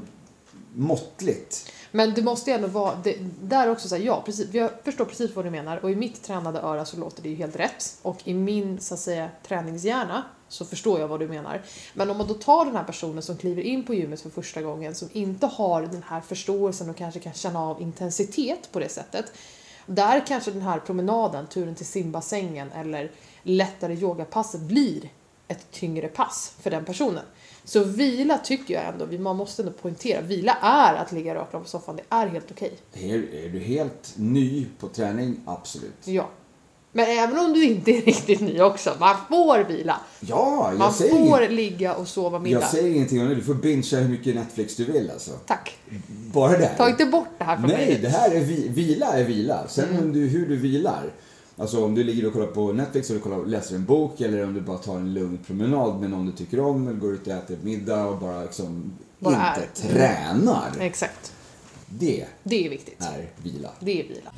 måttligt. 0.75 1.69
Men 1.95 2.13
det 2.13 2.21
måste 2.21 2.49
ju 2.49 2.55
ändå 2.55 2.67
vara, 2.67 2.95
det, 3.03 3.17
där 3.41 3.71
också 3.71 3.89
så 3.89 3.95
här, 3.95 4.03
ja 4.03 4.21
precis, 4.25 4.53
jag 4.53 4.71
förstår 4.83 5.05
precis 5.05 5.35
vad 5.35 5.45
du 5.45 5.51
menar 5.51 5.77
och 5.77 5.91
i 5.91 5.95
mitt 5.95 6.23
tränade 6.23 6.59
öra 6.59 6.85
så 6.85 6.97
låter 6.97 7.23
det 7.23 7.29
ju 7.29 7.35
helt 7.35 7.55
rätt 7.55 7.97
och 8.01 8.27
i 8.27 8.33
min 8.33 8.79
så 8.79 8.93
att 8.93 8.99
säga 8.99 9.29
träningshjärna 9.47 10.23
så 10.47 10.65
förstår 10.65 10.99
jag 10.99 11.07
vad 11.07 11.19
du 11.19 11.27
menar. 11.27 11.61
Men 11.93 12.09
om 12.09 12.17
man 12.17 12.27
då 12.27 12.33
tar 12.33 12.65
den 12.65 12.75
här 12.75 12.83
personen 12.83 13.23
som 13.23 13.37
kliver 13.37 13.61
in 13.61 13.83
på 13.83 13.93
gymmet 13.93 14.21
för 14.21 14.29
första 14.29 14.61
gången 14.61 14.95
som 14.95 15.09
inte 15.11 15.47
har 15.47 15.81
den 15.81 16.03
här 16.07 16.21
förståelsen 16.21 16.89
och 16.89 16.97
kanske 16.97 17.19
kan 17.19 17.33
känna 17.33 17.59
av 17.59 17.81
intensitet 17.81 18.69
på 18.71 18.79
det 18.79 18.89
sättet. 18.89 19.31
Där 19.85 20.27
kanske 20.27 20.51
den 20.51 20.61
här 20.61 20.79
promenaden, 20.79 21.47
turen 21.47 21.75
till 21.75 21.85
simbassängen 21.85 22.71
eller 22.71 23.11
lättare 23.43 23.93
yogapasset 23.93 24.61
blir 24.61 25.09
ett 25.47 25.71
tyngre 25.71 26.07
pass 26.07 26.53
för 26.61 26.71
den 26.71 26.85
personen. 26.85 27.23
Så 27.65 27.83
vila 27.83 28.37
tycker 28.37 28.73
jag 28.73 28.83
ändå, 28.85 29.23
man 29.23 29.35
måste 29.35 29.61
ändå 29.61 29.71
poängtera, 29.71 30.21
vila 30.21 30.57
är 30.61 30.93
att 30.95 31.11
ligga 31.11 31.35
rakt 31.35 31.51
på 31.51 31.61
soffan, 31.65 31.95
det 31.95 32.03
är 32.15 32.27
helt 32.27 32.51
okej. 32.51 32.73
Är, 32.93 33.45
är 33.45 33.49
du 33.49 33.59
helt 33.59 34.13
ny 34.15 34.67
på 34.79 34.87
träning? 34.87 35.39
Absolut. 35.45 35.93
Ja. 36.03 36.29
Men 36.95 37.05
även 37.05 37.39
om 37.39 37.53
du 37.53 37.63
inte 37.65 37.91
är 37.91 38.01
riktigt 38.05 38.41
ny 38.41 38.61
också, 38.61 38.95
man 38.99 39.15
får 39.29 39.63
vila. 39.63 39.99
Ja, 40.19 40.67
jag 40.69 40.79
Man 40.79 40.93
säger, 40.93 41.11
får 41.29 41.49
ligga 41.49 41.95
och 41.95 42.07
sova 42.07 42.39
middag. 42.39 42.59
jag 42.61 42.69
säger 42.69 42.95
ingenting 42.95 43.21
om 43.21 43.29
det. 43.29 43.35
Du 43.35 43.41
får 43.43 43.53
bingea 43.53 43.99
hur 43.99 44.09
mycket 44.09 44.35
Netflix 44.35 44.75
du 44.75 44.85
vill 44.85 45.11
alltså. 45.11 45.31
Tack. 45.45 45.77
Bara 46.33 46.57
det. 46.57 46.67
Ta 46.77 46.89
inte 46.89 47.05
bort 47.05 47.27
det 47.37 47.43
här 47.43 47.57
från 47.57 47.67
Nej, 47.69 47.85
mig. 47.87 47.99
det 48.01 48.09
här 48.09 48.31
är 48.31 48.39
vi, 48.39 48.67
vila 48.67 49.05
är 49.05 49.23
vila. 49.23 49.67
Sen 49.67 49.89
Mm. 49.89 50.13
du, 50.13 50.19
hur 50.27 50.47
du 50.47 50.55
vilar. 50.55 51.03
Alltså 51.57 51.85
om 51.85 51.95
du 51.95 52.03
ligger 52.03 52.27
och 52.27 52.33
kollar 52.33 52.47
på 52.47 52.71
Netflix 52.73 53.09
och 53.09 53.15
du 53.15 53.21
kollar, 53.21 53.45
läser 53.45 53.75
en 53.75 53.85
bok 53.85 54.21
eller 54.21 54.43
om 54.43 54.53
du 54.53 54.61
bara 54.61 54.77
tar 54.77 54.95
en 54.95 55.13
lugn 55.13 55.37
promenad 55.47 56.01
med 56.01 56.09
någon 56.09 56.25
du 56.25 56.31
tycker 56.31 56.59
om 56.59 56.87
eller 56.87 56.99
går 56.99 57.13
ut 57.13 57.27
och 57.27 57.33
äter 57.33 57.57
middag 57.63 58.05
och 58.05 58.17
bara 58.17 58.41
liksom 58.43 58.93
Bara 59.19 59.33
inte 59.55 59.87
är. 59.87 59.89
tränar. 59.93 60.71
Exakt. 60.79 61.33
Det 61.89 62.25
Det 62.43 62.65
är 62.65 62.69
viktigt. 62.69 63.01
är 63.01 63.29
vila. 63.43 63.69
Det 63.79 63.99
är 63.99 64.03
vila. 64.07 64.31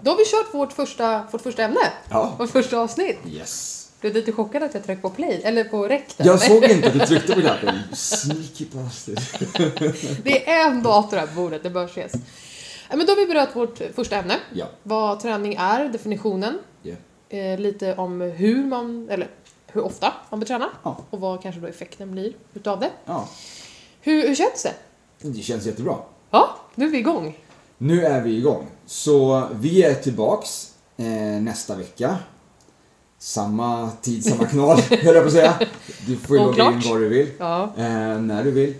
Då 0.00 0.10
har 0.10 0.16
vi 0.18 0.24
kört 0.24 0.54
vårt 0.54 0.72
första, 0.72 1.22
vårt 1.32 1.40
första 1.40 1.62
ämne. 1.64 1.80
Ja. 2.08 2.34
Vårt 2.38 2.50
första 2.50 2.78
avsnitt. 2.78 3.18
Yes. 3.26 3.83
Du 4.04 4.10
är 4.10 4.14
lite 4.14 4.32
chockad 4.32 4.62
att 4.62 4.74
jag 4.74 4.84
tryckte 4.84 5.02
på 5.02 5.10
play, 5.10 5.40
eller 5.44 5.64
på 5.64 5.88
där. 5.88 6.02
Jag 6.16 6.40
såg 6.40 6.64
inte 6.64 6.88
att 6.88 6.92
du 6.92 7.06
tryckte 7.06 7.34
på 7.34 7.40
knappen. 7.40 7.78
Sneaky 7.92 8.66
bastard. 8.72 9.18
Det 10.24 10.50
är 10.50 10.66
en 10.70 10.82
dator 10.82 11.16
här 11.16 11.26
på 11.26 11.34
bordet, 11.34 11.62
det 11.62 11.70
bör 11.70 11.84
ses. 11.84 12.12
Men 12.90 13.06
då 13.06 13.12
har 13.12 13.16
vi 13.16 13.26
berört 13.26 13.56
vårt 13.56 13.78
första 13.94 14.16
ämne. 14.16 14.36
Ja. 14.52 14.66
Vad 14.82 15.20
träning 15.20 15.54
är, 15.54 15.88
definitionen. 15.88 16.58
Ja. 16.82 16.94
Eh, 17.28 17.58
lite 17.58 17.94
om 17.94 18.20
hur 18.20 18.64
man, 18.64 19.08
eller 19.10 19.28
hur 19.66 19.84
ofta 19.84 20.12
man 20.30 20.40
bör 20.40 20.46
träna. 20.46 20.68
Ja. 20.82 20.98
Och 21.10 21.20
vad 21.20 21.42
kanske 21.42 21.60
då 21.60 21.66
effekten 21.66 22.12
blir 22.12 22.32
utav 22.54 22.80
det. 22.80 22.90
ja. 23.04 23.28
Hur, 24.00 24.28
hur 24.28 24.34
känns 24.34 24.62
det? 24.62 24.74
Det 25.28 25.42
känns 25.42 25.66
jättebra. 25.66 25.96
Ja, 26.30 26.56
nu 26.74 26.84
är 26.86 26.90
vi 26.90 26.98
igång. 26.98 27.38
Nu 27.78 28.04
är 28.04 28.20
vi 28.22 28.36
igång. 28.36 28.66
Så 28.86 29.48
vi 29.52 29.82
är 29.82 29.94
tillbaks 29.94 30.72
eh, 30.96 31.04
nästa 31.42 31.76
vecka. 31.76 32.18
Samma 33.24 33.90
tid, 34.02 34.24
samma 34.24 34.44
kanal, 34.46 34.80
höll 34.90 35.14
jag 35.14 35.22
på 35.22 35.26
att 35.26 35.32
säga. 35.32 35.58
Du 36.06 36.16
får 36.16 36.36
ju 36.36 36.42
logga 36.44 36.64
in 36.72 36.80
var 36.90 36.98
du 36.98 37.08
vill, 37.08 37.30
Ja. 37.38 37.62
eh, 37.76 37.84
när 38.20 38.44
du 38.44 38.50
vill. 38.50 38.74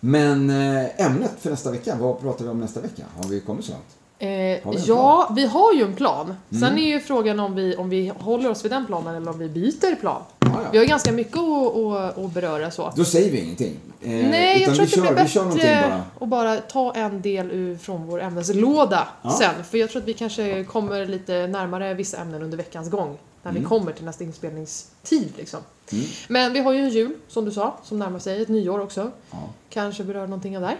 Men 0.00 0.50
eh, 0.50 1.06
ämnet 1.06 1.30
för 1.40 1.50
nästa 1.50 1.70
vecka, 1.70 1.96
vad 2.00 2.20
pratar 2.20 2.44
vi 2.44 2.50
om 2.50 2.60
nästa 2.60 2.80
vecka? 2.80 3.02
Har 3.16 3.28
vi 3.28 3.40
kommit 3.40 3.64
så 3.64 3.72
långt? 3.72 3.95
Eh, 4.18 4.28
vi 4.28 4.60
ja, 4.86 5.32
vi 5.36 5.46
har 5.46 5.72
ju 5.72 5.82
en 5.82 5.94
plan. 5.94 6.34
Sen 6.50 6.62
Mm. 6.64 6.78
är 6.78 6.86
ju 6.86 7.00
frågan 7.00 7.40
om 7.40 7.54
vi, 7.54 7.76
om 7.76 7.88
vi 7.88 8.12
håller 8.18 8.50
oss 8.50 8.64
vid 8.64 8.72
den 8.72 8.86
planen 8.86 9.14
eller 9.14 9.30
om 9.30 9.38
vi 9.38 9.48
byter 9.48 9.94
plan. 10.00 10.22
Ja, 10.40 10.48
Vi 10.72 10.78
har 10.78 10.84
ganska 10.84 11.12
mycket 11.12 11.36
att, 11.36 11.76
att, 11.76 12.18
att 12.18 12.32
beröra 12.32 12.70
så. 12.70 12.92
Då 12.96 13.04
säger 13.04 13.32
vi 13.32 13.40
ingenting. 13.40 13.76
Eh, 14.02 14.08
Nej, 14.10 14.62
jag 14.62 14.74
tror 14.74 14.86
vi 14.86 15.08
att 15.08 15.16
det 15.16 15.28
kör, 15.28 15.44
blir 15.44 15.54
vi 15.54 15.58
bättre 15.64 16.02
bara. 16.18 16.24
att 16.24 16.28
bara 16.28 16.56
ta 16.56 16.92
en 16.94 17.22
del 17.22 17.50
ur, 17.50 17.76
från 17.76 18.06
vår 18.06 18.22
ämneslåda 18.22 19.08
Ja. 19.22 19.30
sen. 19.30 19.64
För 19.64 19.78
jag 19.78 19.90
tror 19.90 20.02
att 20.02 20.08
vi 20.08 20.14
kanske 20.14 20.64
kommer 20.64 21.06
lite 21.06 21.46
närmare 21.46 21.94
vissa 21.94 22.16
ämnen 22.16 22.42
under 22.42 22.56
veckans 22.56 22.90
gång. 22.90 23.18
När 23.42 23.52
vi 23.52 23.58
Mm. 23.58 23.68
kommer 23.68 23.92
till 23.92 24.04
nästa 24.04 24.24
inspelningstid 24.24 25.32
liksom. 25.36 25.60
Mm. 25.92 26.04
Men 26.28 26.52
vi 26.52 26.60
har 26.60 26.72
ju 26.72 26.80
en 26.80 26.88
jul, 26.90 27.14
som 27.28 27.44
du 27.44 27.50
sa, 27.50 27.74
som 27.84 27.98
närmar 27.98 28.18
sig. 28.18 28.42
Ett 28.42 28.48
nyår 28.48 28.80
också. 28.80 29.10
Ja, 29.30 29.38
Kanske 29.70 30.04
berör 30.04 30.26
någonting 30.26 30.56
av 30.56 30.62
där. 30.62 30.70
Vet 30.70 30.78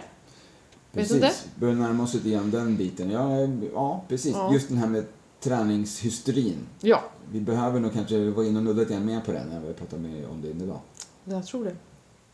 precis. 0.97 1.45
Börjar 1.55 1.75
närma 1.75 2.03
oss 2.03 2.13
lite 2.13 2.29
grann 2.29 2.51
den 2.51 2.77
biten. 2.77 3.11
Ja, 3.11 3.29
ja 3.73 4.03
precis. 4.07 4.33
Ja. 4.35 4.53
Just 4.53 4.67
den 4.69 4.77
här 4.77 4.87
med 4.87 5.05
träningshysterin. 5.39 6.67
Ja, 6.81 7.01
Vi 7.31 7.39
behöver 7.39 7.79
nog 7.79 7.93
kanske 7.93 8.29
vara 8.29 8.45
inne 8.45 8.59
och 8.59 8.65
nudda 8.65 8.79
lite 8.79 8.99
mer 8.99 9.21
på 9.21 9.31
den 9.31 9.49
när 9.49 9.59
vi 9.59 9.73
pratar 9.73 9.97
med 9.97 10.25
om 10.25 10.41
det 10.41 10.47
idag. 10.47 10.79
jag 11.25 11.45
tror 11.45 11.65
det. 11.65 11.75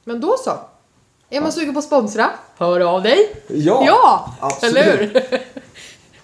Men 0.04 0.21
då 0.21 0.36
så. 0.38 0.52
Är 1.30 1.41
man 1.41 1.52
sugen 1.52 1.73
på 1.73 1.80
att 1.80 1.86
sponsra? 1.86 2.30
Hör 2.58 2.80
av 2.80 3.04
dig! 3.04 3.36
Ja! 3.47 3.84
Ja! 3.88 4.36
absolut. 4.39 4.76
Eller 4.78 4.97
hur? 4.97 5.41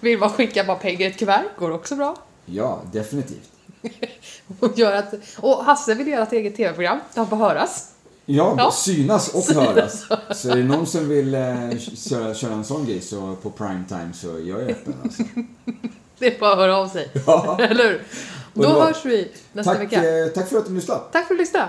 Vill 0.00 0.18
man 0.18 0.30
skicka 0.30 0.64
bara 0.64 0.76
pengar 0.76 1.00
i 1.00 1.06
ett 1.06 1.18
kuvert? 1.18 1.44
Går 1.58 1.70
också 1.70 1.96
bra. 1.96 2.16
Ja, 2.46 2.80
definitivt. 2.92 3.50
Och, 4.60 4.78
gör 4.78 4.92
att, 4.92 5.14
och 5.40 5.64
Hasse 5.64 5.94
vill 5.94 6.08
göra 6.08 6.22
ett 6.22 6.32
eget 6.32 6.56
tv-program 6.56 6.98
där 7.14 7.20
han 7.20 7.28
får 7.30 7.36
höras. 7.36 7.92
Ja, 8.36 8.54
Ja. 8.58 8.70
synas 8.70 9.28
och 9.28 9.44
höras. 9.54 10.06
Så 10.34 10.50
är 10.50 10.56
det 10.56 10.64
någon 10.64 10.86
som 10.86 11.08
vill 11.08 11.34
eh, 11.34 11.40
köra, 11.96 12.34
köra 12.34 12.52
en 12.52 12.64
sån 12.64 12.86
grej 12.86 13.00
så 13.00 13.36
på 13.42 13.50
prime 13.50 13.84
time 13.88 14.10
så 14.14 14.26
jag 14.26 14.60
är 14.62 14.70
öppen 14.70 14.94
alltså. 15.04 15.22
Det 16.18 16.36
är 16.36 16.40
bara 16.40 16.52
att 16.52 16.58
höra 16.58 16.76
av 16.76 16.88
sig. 16.88 17.10
Ja. 17.26 17.58
Eller 17.62 17.84
hur? 17.84 18.02
Då 18.54 18.62
Underbart. 18.62 18.86
hörs 18.86 19.04
vi 19.04 19.32
nästa 19.52 19.72
Tack, 19.72 19.82
vecka. 19.82 20.18
eh, 20.18 20.26
tack 20.26 20.48
för 20.48 20.58
att 20.58 20.66
du 20.66 20.74
lyssnade. 20.74 21.00
Tack 21.12 21.26
för 21.26 21.34
att 21.34 21.38
du 21.38 21.42
lyssnade. 21.44 21.68